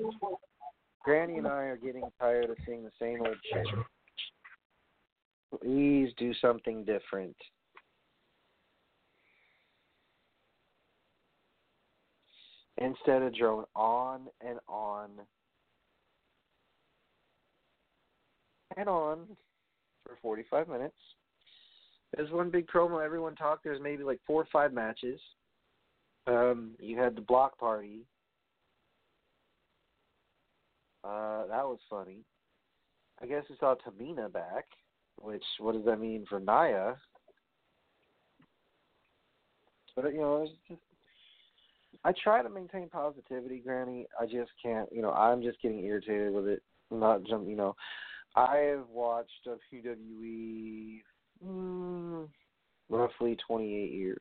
Granny 1.04 1.38
and 1.38 1.48
I 1.48 1.64
are 1.64 1.78
getting 1.78 2.04
tired 2.20 2.50
of 2.50 2.58
seeing 2.66 2.84
the 2.84 2.92
same 3.00 3.22
old 3.22 3.38
shit. 3.52 3.68
Please 5.62 6.12
do 6.18 6.34
something 6.42 6.84
different. 6.84 7.36
instead 12.78 13.22
of 13.22 13.36
drone 13.36 13.66
on 13.76 14.28
and 14.42 14.60
on 14.68 15.10
and 18.76 18.88
on 18.88 19.20
for 20.04 20.18
45 20.22 20.68
minutes. 20.68 20.96
There's 22.16 22.32
one 22.32 22.50
big 22.50 22.68
promo. 22.68 23.04
Everyone 23.04 23.36
talked. 23.36 23.64
There's 23.64 23.82
maybe 23.82 24.04
like 24.04 24.20
four 24.26 24.42
or 24.42 24.48
five 24.52 24.74
matches. 24.74 25.20
Um, 26.28 26.72
you 26.80 26.98
had 26.98 27.16
the 27.16 27.22
block 27.22 27.58
party. 27.58 28.06
Uh, 31.08 31.46
that 31.48 31.66
was 31.66 31.80
funny. 31.90 32.20
I 33.22 33.26
guess 33.26 33.44
we 33.50 33.56
saw 33.60 33.76
Tamina 33.76 34.32
back, 34.32 34.66
which 35.22 35.44
what 35.60 35.74
does 35.74 35.86
that 35.86 36.00
mean 36.00 36.26
for 36.28 36.40
Nia? 36.40 36.98
But 39.96 40.14
you 40.14 40.20
know, 40.20 40.48
just, 40.68 40.82
I 42.04 42.14
try 42.24 42.44
to 42.44 42.50
maintain 42.50 42.90
positivity, 42.90 43.60
Granny. 43.60 44.06
I 44.20 44.26
just 44.26 44.52
can't. 44.62 44.90
You 44.92 45.02
know, 45.02 45.12
I'm 45.12 45.42
just 45.42 45.62
getting 45.62 45.84
irritated 45.84 46.34
with 46.34 46.48
it. 46.48 46.62
I'm 46.92 47.00
not 47.00 47.24
jump. 47.24 47.48
You 47.48 47.56
know, 47.56 47.76
I 48.36 48.58
have 48.58 48.88
watched 48.92 49.48
WWE 49.48 51.02
mm, 51.46 52.28
roughly 52.90 53.38
28 53.48 53.92
years. 53.92 54.18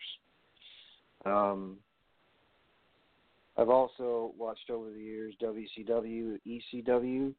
Um, 1.25 1.79
I've 3.59 3.71
also 3.71 4.33
watched 4.39 4.71
over 4.71 4.91
the 4.91 5.03
years 5.03 5.35
WCW, 5.43 6.39
ECW, 6.47 7.35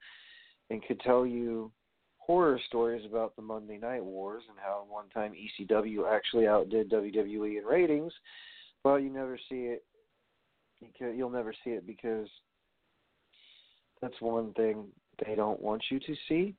and 0.69 0.83
could 0.85 0.99
tell 1.01 1.25
you 1.25 1.71
horror 2.17 2.59
stories 2.67 3.05
about 3.05 3.35
the 3.35 3.41
Monday 3.41 3.77
Night 3.77 4.03
Wars 4.03 4.43
and 4.49 4.57
how 4.59 4.85
one 4.89 5.07
time 5.09 5.33
ECW 5.33 6.11
actually 6.11 6.47
outdid 6.47 6.91
WWE 6.91 7.59
in 7.59 7.63
ratings, 7.63 8.11
but 8.83 8.97
you 8.97 9.09
never 9.09 9.37
see 9.49 9.71
it. 9.75 9.83
You'll 10.99 11.29
never 11.29 11.53
see 11.63 11.71
it 11.71 11.87
because 11.87 12.27
that's 14.01 14.19
one 14.19 14.53
thing 14.53 14.85
they 15.25 15.35
don't 15.35 15.61
want 15.61 15.83
you 15.89 15.99
to 15.99 16.15
see. 16.27 16.53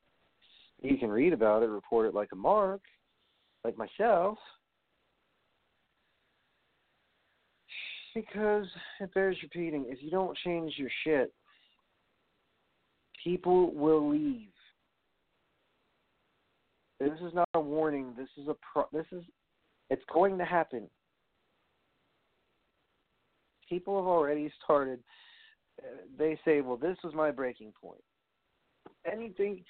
You 0.83 0.97
can 0.97 1.11
read 1.11 1.33
about 1.33 1.63
it, 1.63 1.67
report 1.67 2.07
it 2.07 2.15
like 2.15 2.31
a 2.33 2.37
mark, 2.37 2.81
like 3.65 3.77
myself, 3.77 4.39
because 8.21 8.67
it 9.01 9.13
bears 9.15 9.37
repeating. 9.43 9.87
If 9.89 10.03
you 10.03 10.11
don't 10.11 10.37
change 10.45 10.75
your 10.77 10.91
shit, 11.05 11.33
people 13.23 13.73
will 13.73 14.11
leave. 14.11 14.49
This 16.99 17.19
is 17.25 17.33
not 17.33 17.49
a 17.55 17.61
warning. 17.61 18.13
This 18.17 18.29
is 18.37 18.49
a 18.49 18.57
pro. 18.73 18.85
This 18.93 19.07
is. 19.13 19.23
It's 19.91 20.03
going 20.13 20.37
to 20.39 20.45
happen. 20.45 20.89
People 23.69 23.97
have 23.97 24.07
already 24.07 24.53
started. 24.65 24.99
Uh, 25.81 25.99
they 26.19 26.39
say, 26.45 26.61
"Well, 26.61 26.77
this 26.77 26.97
was 27.05 27.15
my 27.15 27.31
breaking 27.31 27.73
point." 27.81 28.03
Anything. 29.11 29.63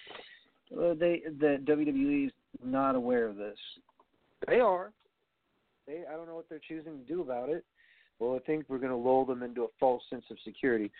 Uh, 0.73 0.95
they 0.95 1.23
the 1.39 1.59
WWE 1.67 2.27
is 2.27 2.33
not 2.65 2.95
aware 2.95 3.27
of 3.27 3.37
this. 3.37 3.59
They 4.47 4.61
are. 4.61 4.93
They. 5.87 6.05
I 6.11 6.17
don't 6.17 6.27
know 6.27 6.37
what 6.37 6.49
they're 6.49 6.61
choosing 6.67 6.99
to 6.99 7.05
do 7.05 7.21
about 7.21 7.51
it. 7.51 7.65
Well, 8.19 8.37
I 8.37 8.41
think 8.41 8.65
we're 8.69 8.79
going 8.79 8.91
to 8.91 8.97
lull 8.97 9.25
them 9.25 9.43
into 9.43 9.63
a 9.63 9.69
false 9.79 10.03
sense 10.11 10.25
of 10.31 10.37
security. 10.45 10.91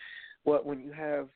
What 0.43 0.65
when 0.65 0.79
you 0.79 0.91
have 0.91 1.27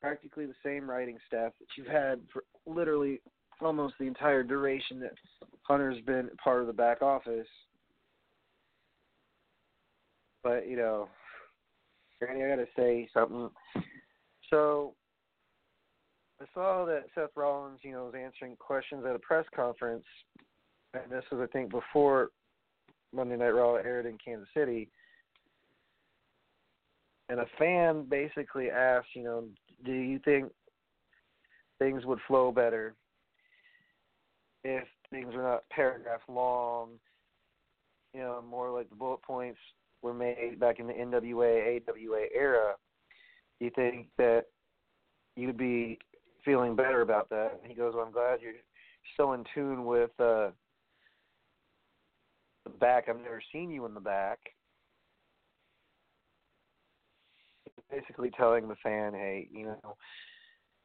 practically 0.00 0.46
the 0.46 0.54
same 0.64 0.88
writing 0.88 1.18
staff 1.26 1.52
that 1.58 1.66
you've 1.76 1.86
had 1.86 2.20
for 2.32 2.44
literally 2.66 3.20
almost 3.60 3.94
the 3.98 4.06
entire 4.06 4.42
duration 4.42 5.00
that 5.00 5.14
Hunter's 5.62 6.02
been 6.04 6.28
part 6.42 6.60
of 6.60 6.66
the 6.66 6.72
back 6.72 7.00
office. 7.00 7.46
But 10.42 10.68
you 10.68 10.76
know, 10.76 11.08
Granny, 12.20 12.44
I 12.44 12.48
got 12.48 12.56
to 12.56 12.66
say 12.76 13.08
something. 13.12 13.48
So 14.50 14.94
I 16.40 16.44
saw 16.54 16.84
that 16.84 17.04
Seth 17.14 17.30
Rollins, 17.34 17.80
you 17.82 17.92
know, 17.92 18.04
was 18.04 18.14
answering 18.14 18.56
questions 18.56 19.04
at 19.08 19.16
a 19.16 19.18
press 19.18 19.46
conference, 19.54 20.04
and 20.94 21.10
this 21.10 21.24
was, 21.32 21.40
I 21.42 21.50
think, 21.52 21.70
before 21.70 22.28
Monday 23.14 23.36
Night 23.36 23.50
Raw 23.50 23.74
aired 23.74 24.06
in 24.06 24.18
Kansas 24.22 24.48
City 24.54 24.88
and 27.28 27.40
a 27.40 27.46
fan 27.58 28.06
basically 28.08 28.70
asked, 28.70 29.08
you 29.14 29.24
know, 29.24 29.44
do 29.84 29.92
you 29.92 30.18
think 30.24 30.50
things 31.78 32.04
would 32.04 32.18
flow 32.26 32.52
better 32.52 32.94
if 34.64 34.84
things 35.10 35.34
were 35.34 35.42
not 35.42 35.68
paragraph 35.70 36.20
long, 36.28 36.90
you 38.14 38.20
know, 38.20 38.42
more 38.48 38.70
like 38.70 38.88
the 38.88 38.96
bullet 38.96 39.22
points 39.22 39.58
were 40.02 40.14
made 40.14 40.58
back 40.58 40.78
in 40.78 40.86
the 40.86 40.92
NWA, 40.92 41.80
AWA 41.88 42.26
era? 42.34 42.74
Do 43.58 43.64
you 43.64 43.70
think 43.74 44.08
that 44.18 44.44
you'd 45.36 45.56
be 45.56 45.98
feeling 46.44 46.76
better 46.76 47.02
about 47.02 47.28
that? 47.30 47.58
And 47.60 47.70
he 47.70 47.76
goes, 47.76 47.94
well, 47.94 48.04
I'm 48.04 48.12
glad 48.12 48.40
you're 48.40 48.52
so 49.16 49.32
in 49.32 49.44
tune 49.54 49.84
with 49.84 50.10
uh, 50.18 50.50
the 52.64 52.70
back. 52.80 53.08
I've 53.08 53.16
never 53.16 53.42
seen 53.52 53.70
you 53.70 53.86
in 53.86 53.94
the 53.94 54.00
back. 54.00 54.38
Basically 57.90 58.30
telling 58.30 58.68
the 58.68 58.76
fan, 58.82 59.12
hey, 59.12 59.48
you 59.50 59.66
know, 59.66 59.96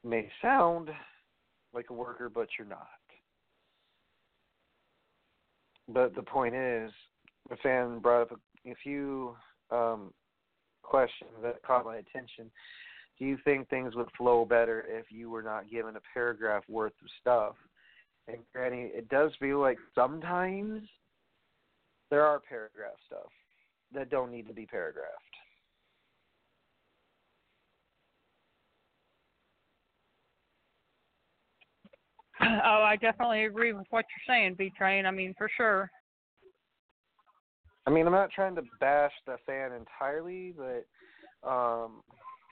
may 0.04 0.30
sound 0.42 0.90
like 1.74 1.90
a 1.90 1.94
worker, 1.94 2.30
but 2.30 2.48
you're 2.58 2.68
not. 2.68 2.88
But 5.88 6.16
the 6.16 6.24
point 6.24 6.56
is, 6.56 6.92
the 7.50 7.58
fan 7.58 8.00
brought 8.00 8.24
up 8.24 8.32
a, 8.32 8.70
a 8.70 8.76
few 8.84 9.36
um, 9.72 10.14
questions 10.84 11.32
that 11.44 11.64
caught 11.64 11.86
my 11.86 11.98
attention. 11.98 12.52
Do 13.20 13.26
you 13.26 13.38
think 13.44 13.70
things 13.70 13.96
would 13.96 14.10
flow 14.18 14.46
better 14.46 14.86
if 14.88 15.06
you 15.10 15.30
were 15.30 15.44
not 15.44 15.70
given 15.70 15.96
a 15.96 16.02
paragraph 16.14 16.64
worth 16.68 16.94
of 17.02 17.10
stuff? 17.20 17.56
And 18.28 18.38
Granny, 18.54 18.92
it 18.94 19.10
does 19.10 19.32
feel 19.40 19.60
like 19.60 19.78
sometimes 19.94 20.82
there 22.10 22.26
are 22.26 22.40
paragraph 22.40 22.94
stuff 23.06 23.32
that 23.94 24.10
don't 24.10 24.32
need 24.32 24.48
to 24.48 24.54
be 24.54 24.66
paragraphed. 24.66 25.31
Oh, 32.44 32.84
I 32.84 32.96
definitely 32.96 33.46
agree 33.46 33.74
with 33.74 33.86
what 33.90 34.06
you're 34.10 34.36
saying, 34.36 34.56
B 34.58 34.72
Train. 34.78 35.06
I 35.06 35.12
mean, 35.12 35.34
for 35.38 35.50
sure. 35.56 35.90
I 37.86 37.90
mean, 37.90 38.06
I'm 38.06 38.14
not 38.14 38.32
trying 38.32 38.56
to 38.56 38.62
bash 38.80 39.12
the 39.26 39.38
fan 39.46 39.72
entirely, 39.74 40.54
but 40.56 40.86
um, 41.48 42.02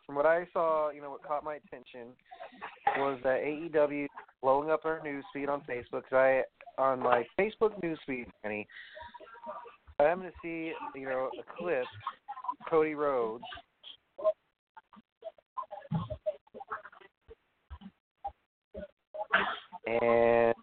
from 0.06 0.16
what 0.16 0.26
I 0.26 0.48
saw, 0.54 0.90
you 0.90 1.02
know, 1.02 1.12
what 1.12 1.24
caught 1.24 1.44
my 1.44 1.56
attention 1.56 2.08
was 2.98 3.20
that 3.24 3.42
AEW 3.44 4.08
blowing 4.42 4.72
up 4.72 4.86
our 4.86 5.02
news 5.04 5.24
feed 5.34 5.50
on 5.50 5.62
Facebook. 5.62 6.04
I 6.12 6.44
on 6.82 7.00
my 7.00 7.24
Facebook 7.40 7.82
news 7.84 8.00
feed, 8.08 8.26
Kenny, 8.42 8.68
I'm 10.00 10.20
going 10.20 10.32
to 10.32 10.36
see, 10.42 10.72
you 10.96 11.06
know, 11.06 11.30
a 11.38 11.58
clip, 11.58 11.86
Cody 12.70 12.96
Rhodes 12.96 13.44
and 19.86 20.54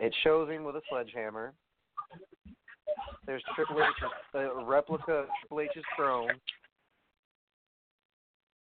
it 0.00 0.14
shows 0.22 0.48
him 0.48 0.64
with 0.64 0.76
a 0.76 0.82
sledgehammer. 0.90 1.52
There's 3.26 3.42
Triple 3.54 3.76
H's 3.76 4.10
a 4.34 4.38
uh, 4.38 4.64
replica 4.64 5.12
of 5.12 5.26
Triple 5.40 5.60
H's 5.60 5.84
throne, 5.96 6.30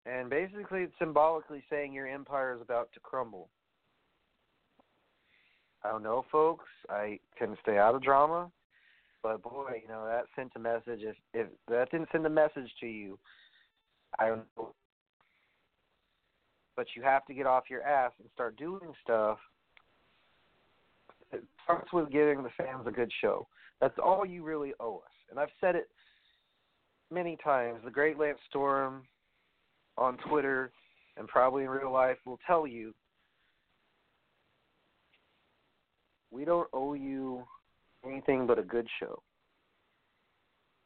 and 0.04 0.28
basically 0.28 0.82
it's 0.82 0.92
symbolically 0.98 1.62
saying 1.70 1.92
your 1.92 2.06
empire 2.06 2.54
is 2.54 2.60
about 2.60 2.90
to 2.94 3.00
crumble. 3.00 3.48
I 5.84 5.90
don't 5.90 6.02
know, 6.02 6.24
folks. 6.30 6.66
I 6.90 7.18
can 7.38 7.56
stay 7.62 7.78
out 7.78 7.94
of 7.94 8.02
drama, 8.02 8.50
but 9.22 9.42
boy, 9.42 9.80
you 9.82 9.88
know 9.88 10.04
that 10.06 10.26
sent 10.36 10.52
a 10.56 10.58
message. 10.58 11.00
If 11.02 11.16
if 11.32 11.46
that 11.68 11.90
didn't 11.90 12.08
send 12.12 12.26
a 12.26 12.30
message 12.30 12.70
to 12.80 12.86
you, 12.86 13.18
I 14.18 14.28
don't 14.28 14.42
know. 14.56 14.74
But 16.76 16.86
you 16.94 17.02
have 17.02 17.24
to 17.26 17.34
get 17.34 17.46
off 17.46 17.64
your 17.70 17.82
ass 17.82 18.12
and 18.18 18.28
start 18.34 18.56
doing 18.56 18.92
stuff 19.02 19.38
starts 21.64 21.92
with 21.92 22.10
giving 22.10 22.42
the 22.42 22.50
fans 22.56 22.86
a 22.86 22.90
good 22.90 23.10
show. 23.20 23.46
That's 23.80 23.98
all 24.02 24.24
you 24.24 24.44
really 24.44 24.72
owe 24.80 25.02
us. 25.04 25.12
And 25.30 25.38
I've 25.38 25.48
said 25.60 25.74
it 25.74 25.88
many 27.10 27.36
times. 27.42 27.80
The 27.84 27.90
great 27.90 28.18
Lance 28.18 28.38
Storm 28.48 29.02
on 29.98 30.16
Twitter 30.28 30.72
and 31.16 31.28
probably 31.28 31.64
in 31.64 31.70
real 31.70 31.92
life 31.92 32.16
will 32.24 32.38
tell 32.46 32.66
you 32.66 32.94
we 36.30 36.44
don't 36.44 36.68
owe 36.72 36.94
you 36.94 37.44
anything 38.06 38.46
but 38.46 38.58
a 38.58 38.62
good 38.62 38.86
show. 38.98 39.22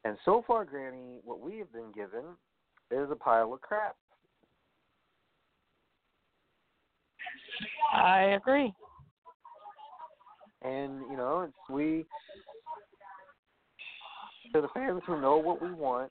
And 0.05 0.16
so 0.24 0.45
far, 0.47 0.64
Granny, 0.64 1.20
what 1.24 1.41
we 1.41 1.59
have 1.59 1.72
been 1.72 1.93
given 1.95 2.24
is 2.91 3.11
a 3.11 3.16
pile 3.16 3.53
of 3.53 3.61
crap. 3.61 3.97
I 7.95 8.37
agree 8.37 8.72
and 10.66 11.00
you 11.10 11.16
know 11.16 11.42
it's 11.42 11.70
we 11.70 12.04
to 14.52 14.60
the 14.60 14.68
fans 14.74 15.02
who 15.06 15.20
know 15.20 15.36
what 15.38 15.60
we 15.60 15.72
want. 15.72 16.10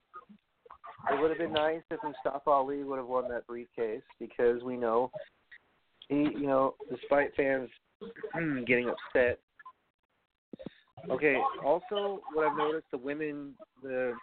It 1.12 1.22
would 1.22 1.30
have 1.30 1.40
been 1.40 1.54
nice 1.54 1.82
if 1.92 2.00
Mustafa 2.04 2.50
Ali 2.50 2.84
would 2.84 2.98
have 2.98 3.08
won 3.08 3.30
that 3.30 3.46
briefcase 3.46 4.02
because 4.20 4.64
we 4.64 4.76
know 4.76 5.12
he, 6.10 6.16
you 6.16 6.48
know, 6.48 6.76
despite 6.90 7.36
fans 7.36 7.70
hmm, 8.34 8.64
getting 8.64 8.90
upset. 8.90 9.40
Okay. 11.10 11.38
Also, 11.64 12.22
what 12.34 12.48
I've 12.48 12.58
noticed, 12.58 12.88
the 12.92 12.98
women, 12.98 13.54
the 13.84 14.14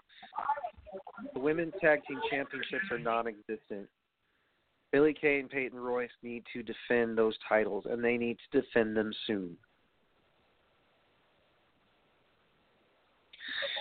the 1.34 1.40
women's 1.40 1.72
tag 1.80 2.00
team 2.06 2.20
championships 2.30 2.84
are 2.90 2.98
non-existent. 2.98 3.88
Billie 4.90 5.14
Kay 5.18 5.40
and 5.40 5.48
Peyton 5.48 5.78
Royce 5.78 6.10
need 6.22 6.44
to 6.52 6.62
defend 6.62 7.16
those 7.16 7.34
titles, 7.48 7.84
and 7.88 8.04
they 8.04 8.16
need 8.18 8.36
to 8.50 8.60
defend 8.60 8.96
them 8.96 9.12
soon. 9.26 9.56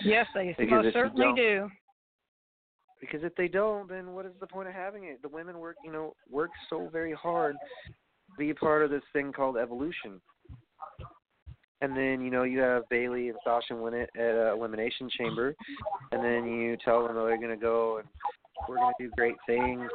Yes, 0.04 0.26
they 0.34 0.54
Because 0.58 0.84
most 0.84 0.92
certainly 0.92 1.32
do. 1.36 1.70
Because 3.00 3.24
if 3.24 3.34
they 3.34 3.48
don't, 3.48 3.88
then 3.88 4.12
what 4.12 4.26
is 4.26 4.32
the 4.40 4.46
point 4.46 4.68
of 4.68 4.74
having 4.74 5.04
it? 5.04 5.20
The 5.22 5.28
women 5.28 5.58
work, 5.58 5.76
you 5.84 5.90
know, 5.90 6.14
work 6.30 6.50
so 6.70 6.88
very 6.92 7.12
hard 7.12 7.56
to 7.86 8.38
be 8.38 8.50
a 8.50 8.54
part 8.54 8.84
of 8.84 8.90
this 8.90 9.02
thing 9.12 9.32
called 9.32 9.56
evolution. 9.56 10.20
And 11.80 11.96
then 11.96 12.20
you 12.20 12.30
know 12.30 12.44
you 12.44 12.60
have 12.60 12.88
Bayley 12.90 13.28
and 13.28 13.36
Sasha 13.44 13.74
win 13.74 13.92
it 13.92 14.10
at 14.16 14.36
uh, 14.36 14.54
Elimination 14.54 15.10
Chamber, 15.18 15.52
and 16.12 16.24
then 16.24 16.46
you 16.46 16.76
tell 16.84 17.04
them 17.04 17.16
oh, 17.16 17.26
they're 17.26 17.36
going 17.38 17.50
to 17.50 17.56
go 17.56 17.98
and 17.98 18.06
we're 18.68 18.76
going 18.76 18.94
to 18.96 19.04
do 19.04 19.10
great 19.16 19.34
things, 19.46 19.90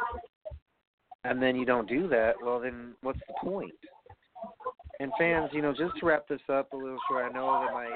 and 1.23 1.41
then 1.41 1.55
you 1.55 1.65
don't 1.65 1.87
do 1.87 2.09
that. 2.09 2.33
Well, 2.43 2.59
then 2.59 2.93
what's 3.03 3.21
the 3.27 3.35
point? 3.41 3.71
And 4.99 5.11
fans, 5.19 5.49
you 5.53 5.61
know, 5.61 5.73
just 5.73 5.95
to 5.99 6.05
wrap 6.05 6.27
this 6.27 6.41
up 6.49 6.73
a 6.73 6.75
little 6.75 6.97
short, 7.09 7.25
I 7.25 7.33
know 7.33 7.63
that 7.65 7.73
my 7.73 7.87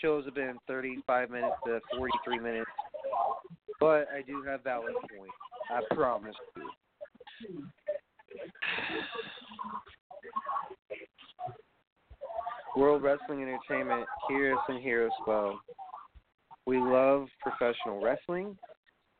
shows 0.00 0.24
have 0.24 0.34
been 0.34 0.56
35 0.68 1.30
minutes 1.30 1.56
to 1.66 1.80
43 1.96 2.38
minutes, 2.38 2.70
but 3.80 4.06
I 4.14 4.22
do 4.26 4.42
have 4.46 4.62
valid 4.62 4.94
points. 4.94 5.34
I 5.70 5.80
promise 5.94 6.34
you. 6.56 6.70
World 12.76 13.02
Wrestling 13.02 13.42
Entertainment 13.42 14.06
hears 14.28 14.58
and 14.68 14.82
hears 14.82 15.12
well. 15.26 15.60
We 16.66 16.78
love 16.78 17.26
professional 17.40 18.00
wrestling. 18.00 18.56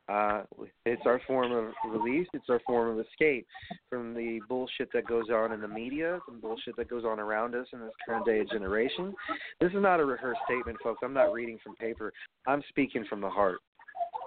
Uh, 0.07 0.43
it's 0.85 1.03
our 1.07 1.21
form 1.27 1.53
of 1.53 1.73
release. 1.91 2.29
It's 2.35 2.51
our 2.51 2.61
form 2.67 2.99
of 2.99 3.07
escape 3.07 3.47
from 3.89 4.13
the 4.13 4.41
bullshit 4.49 4.91
that 4.93 5.07
goes 5.07 5.31
on 5.33 5.53
in 5.53 5.61
the 5.61 5.69
media, 5.69 6.21
and 6.29 6.43
bullshit 6.43 6.77
that 6.77 6.91
goes 6.91 7.05
on 7.05 7.19
around 7.19 7.55
us 7.55 7.67
in 7.73 7.81
this 7.81 7.93
current 8.07 8.27
day 8.27 8.41
of 8.41 8.51
generation. 8.51 9.15
This 9.61 9.71
is 9.71 9.81
not 9.81 10.01
a 10.01 10.05
rehearsed 10.05 10.41
statement, 10.45 10.77
folks. 10.83 11.01
I'm 11.03 11.15
not 11.15 11.33
reading 11.33 11.59
from 11.65 11.75
paper. 11.77 12.13
I'm 12.47 12.63
speaking 12.69 13.07
from 13.09 13.23
the 13.23 13.31
heart. 13.31 13.61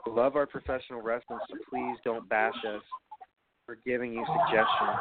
Love 0.07 0.35
our 0.35 0.47
professional 0.47 1.01
wrestlers, 1.01 1.41
so 1.49 1.57
please 1.69 1.97
don't 2.03 2.27
bash 2.27 2.55
us 2.67 2.81
for 3.65 3.77
giving 3.85 4.13
you 4.13 4.25
suggestions. 4.25 4.97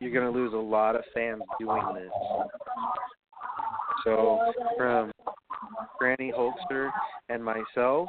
You're 0.00 0.12
going 0.12 0.32
to 0.32 0.38
lose 0.38 0.54
a 0.54 0.56
lot 0.56 0.96
of 0.96 1.02
fans 1.12 1.42
doing 1.58 1.82
this. 1.94 2.10
So, 4.04 4.52
from 4.76 5.10
Granny 5.98 6.32
Hulkster 6.36 6.90
and 7.28 7.44
myself, 7.44 8.08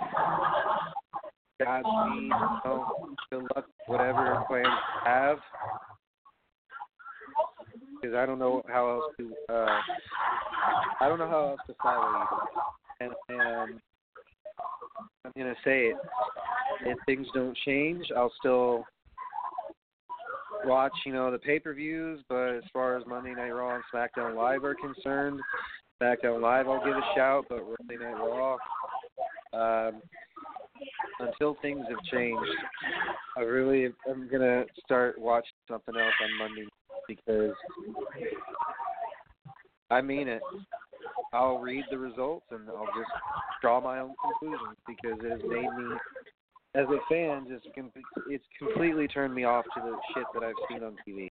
Godspeed, 1.61 2.23
you 2.23 2.29
know, 2.29 3.15
good 3.31 3.43
luck, 3.55 3.65
whatever 3.87 4.43
plans 4.47 4.67
you 4.67 5.01
have. 5.05 5.37
Because 8.01 8.15
I 8.15 8.25
don't 8.25 8.39
know 8.39 8.61
how 8.67 8.89
else 8.89 9.13
to, 9.17 9.53
uh, 9.53 9.79
I 10.99 11.07
don't 11.07 11.19
know 11.19 11.29
how 11.29 11.49
else 11.49 11.61
to 11.67 11.75
follow 11.81 12.09
you. 12.09 12.25
And, 12.99 13.13
and 13.29 13.79
I'm 15.23 15.31
gonna 15.37 15.55
say 15.63 15.87
it. 15.87 15.95
If 16.85 16.97
things 17.05 17.27
don't 17.33 17.57
change, 17.65 18.05
I'll 18.15 18.33
still 18.39 18.85
watch, 20.65 20.93
you 21.05 21.13
know, 21.13 21.31
the 21.31 21.37
pay 21.37 21.59
per 21.59 21.73
views, 21.73 22.21
but 22.29 22.55
as 22.55 22.63
far 22.73 22.97
as 22.97 23.05
Monday 23.07 23.33
Night 23.33 23.51
Raw 23.51 23.75
and 23.75 23.83
SmackDown 23.93 24.35
Live 24.35 24.63
are 24.63 24.75
concerned, 24.75 25.39
SmackDown 26.01 26.41
Live 26.41 26.67
I'll 26.67 26.83
give 26.83 26.95
a 26.95 27.01
shout, 27.15 27.45
but 27.49 27.59
Monday 27.79 28.03
Night 28.03 28.13
Raw, 28.13 28.57
um, 29.53 30.01
until 31.19 31.55
things 31.61 31.85
have 31.89 32.03
changed, 32.11 32.51
I 33.37 33.41
really 33.41 33.93
am 34.09 34.27
gonna 34.29 34.65
start 34.83 35.17
watching 35.17 35.53
something 35.69 35.95
else 35.95 36.13
on 36.21 36.37
Monday 36.37 36.67
because 37.07 37.53
I 39.89 40.01
mean 40.01 40.27
it. 40.27 40.41
I'll 41.33 41.59
read 41.59 41.85
the 41.91 41.97
results 41.97 42.45
and 42.51 42.67
I'll 42.69 42.85
just 42.97 43.11
draw 43.61 43.81
my 43.81 43.99
own 43.99 44.13
conclusions 44.21 44.77
because 44.87 45.19
it 45.23 45.31
has 45.31 45.41
made 45.43 45.69
me, 45.77 45.95
as 46.75 46.85
a 46.87 46.99
fan, 47.09 47.47
just 47.49 47.67
com- 47.73 47.91
it's 48.29 48.43
completely 48.59 49.07
turned 49.07 49.33
me 49.33 49.43
off 49.43 49.65
to 49.75 49.81
the 49.81 49.95
shit 50.13 50.25
that 50.33 50.43
I've 50.43 50.53
seen 50.69 50.83
on 50.83 50.95
TV. 51.07 51.29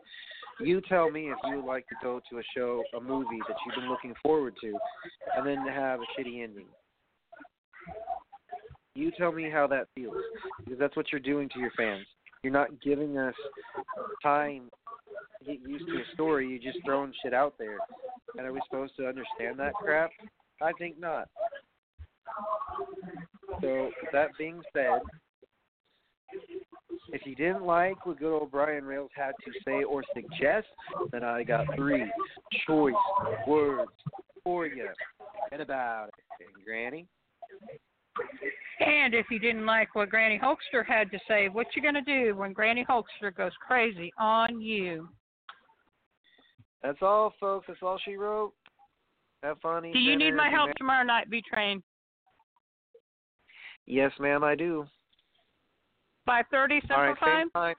You 0.60 0.80
tell 0.82 1.10
me 1.10 1.30
if 1.30 1.38
you 1.48 1.56
would 1.56 1.64
like 1.64 1.86
to 1.88 1.94
go 2.02 2.20
to 2.30 2.38
a 2.38 2.42
show, 2.54 2.82
a 2.96 3.00
movie 3.00 3.40
that 3.48 3.56
you've 3.64 3.74
been 3.74 3.88
looking 3.88 4.14
forward 4.22 4.54
to, 4.60 4.76
and 5.36 5.46
then 5.46 5.66
have 5.66 6.00
a 6.00 6.20
shitty 6.20 6.42
ending. 6.42 6.66
You 8.94 9.10
tell 9.16 9.32
me 9.32 9.48
how 9.50 9.66
that 9.68 9.88
feels 9.94 10.16
because 10.58 10.78
that's 10.78 10.96
what 10.96 11.06
you're 11.10 11.20
doing 11.20 11.48
to 11.54 11.58
your 11.58 11.70
fans. 11.76 12.06
You're 12.42 12.52
not 12.52 12.80
giving 12.82 13.16
us 13.16 13.34
time 14.22 14.68
to 15.38 15.44
get 15.44 15.60
used 15.66 15.86
to 15.86 15.94
a 15.94 16.14
story. 16.14 16.48
You're 16.48 16.72
just 16.72 16.84
throwing 16.84 17.12
shit 17.22 17.32
out 17.32 17.54
there. 17.58 17.78
And 18.36 18.46
are 18.46 18.52
we 18.52 18.60
supposed 18.68 18.94
to 18.98 19.06
understand 19.06 19.58
that 19.58 19.74
crap? 19.74 20.10
I 20.60 20.72
think 20.78 20.98
not. 20.98 21.28
So 23.60 23.90
that 24.12 24.28
being 24.38 24.60
said, 24.72 25.00
if 27.12 27.26
you 27.26 27.34
didn't 27.34 27.64
like 27.64 28.06
what 28.06 28.18
good 28.18 28.32
old 28.32 28.50
Brian 28.50 28.84
Rails 28.84 29.10
had 29.14 29.32
to 29.44 29.52
say 29.64 29.84
or 29.84 30.02
suggest, 30.14 30.68
then 31.12 31.24
I 31.24 31.42
got 31.42 31.66
three 31.74 32.10
choice 32.66 32.94
words 33.46 33.90
for 34.44 34.66
you. 34.66 34.88
Get 35.50 35.60
about 35.60 36.08
it, 36.40 36.64
Granny. 36.64 37.06
And 38.80 39.14
if 39.14 39.26
you 39.30 39.38
didn't 39.38 39.66
like 39.66 39.94
what 39.94 40.10
Granny 40.10 40.38
Hulkster 40.38 40.84
had 40.86 41.10
to 41.10 41.18
say, 41.28 41.48
what 41.48 41.66
you 41.74 41.82
gonna 41.82 42.02
do 42.02 42.34
when 42.36 42.52
Granny 42.52 42.84
Hulkster 42.88 43.34
goes 43.36 43.52
crazy 43.66 44.12
on 44.18 44.60
you? 44.60 45.08
That's 46.82 46.98
all, 47.02 47.34
folks. 47.38 47.66
That's 47.68 47.80
all 47.82 47.98
she 48.04 48.16
wrote. 48.16 48.54
Have 49.42 49.60
fun. 49.60 49.82
Do 49.82 49.98
you 49.98 50.16
need 50.16 50.34
my 50.34 50.48
help 50.48 50.70
tomorrow 50.76 51.04
night, 51.04 51.30
B 51.30 51.42
Train? 51.52 51.82
Yes, 53.86 54.12
ma'am, 54.20 54.44
I 54.44 54.54
do. 54.54 54.86
Five 56.30 56.44
thirty 56.52 56.80
Central 56.82 57.08
right, 57.08 57.18
Time. 57.18 57.50
time. 57.50 57.74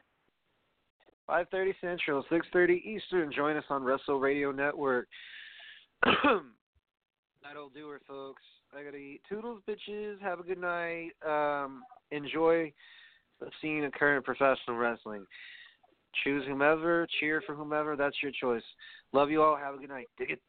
Five 1.26 1.48
thirty 1.52 1.74
Central, 1.80 2.26
six 2.30 2.46
thirty 2.52 2.84
Eastern. 2.86 3.32
Join 3.32 3.56
us 3.56 3.64
on 3.70 3.82
Wrestle 3.82 4.20
Radio 4.20 4.52
Network. 4.52 5.08
That'll 6.04 7.70
do 7.74 7.88
her, 7.88 8.02
folks. 8.06 8.42
I 8.78 8.84
gotta 8.84 8.98
eat. 8.98 9.22
Toodles, 9.30 9.62
bitches. 9.66 10.20
Have 10.20 10.42
a 10.42 10.44
good 10.44 10.60
night. 10.60 11.12
Um, 11.26 11.84
enjoy 12.12 12.74
the 13.40 13.48
scene 13.62 13.86
of 13.86 13.94
current 13.94 14.26
professional 14.26 14.76
wrestling. 14.76 15.26
Choose 16.26 16.44
whomever. 16.46 17.08
Cheer 17.22 17.42
for 17.46 17.56
whomever. 17.56 17.96
That's 17.96 18.18
your 18.22 18.34
choice. 18.34 18.64
Love 19.14 19.32
you 19.32 19.42
all. 19.42 19.56
Have 19.56 19.76
a 19.76 19.78
good 19.78 19.88
night. 19.88 20.10
Dig 20.18 20.32
it. 20.32 20.42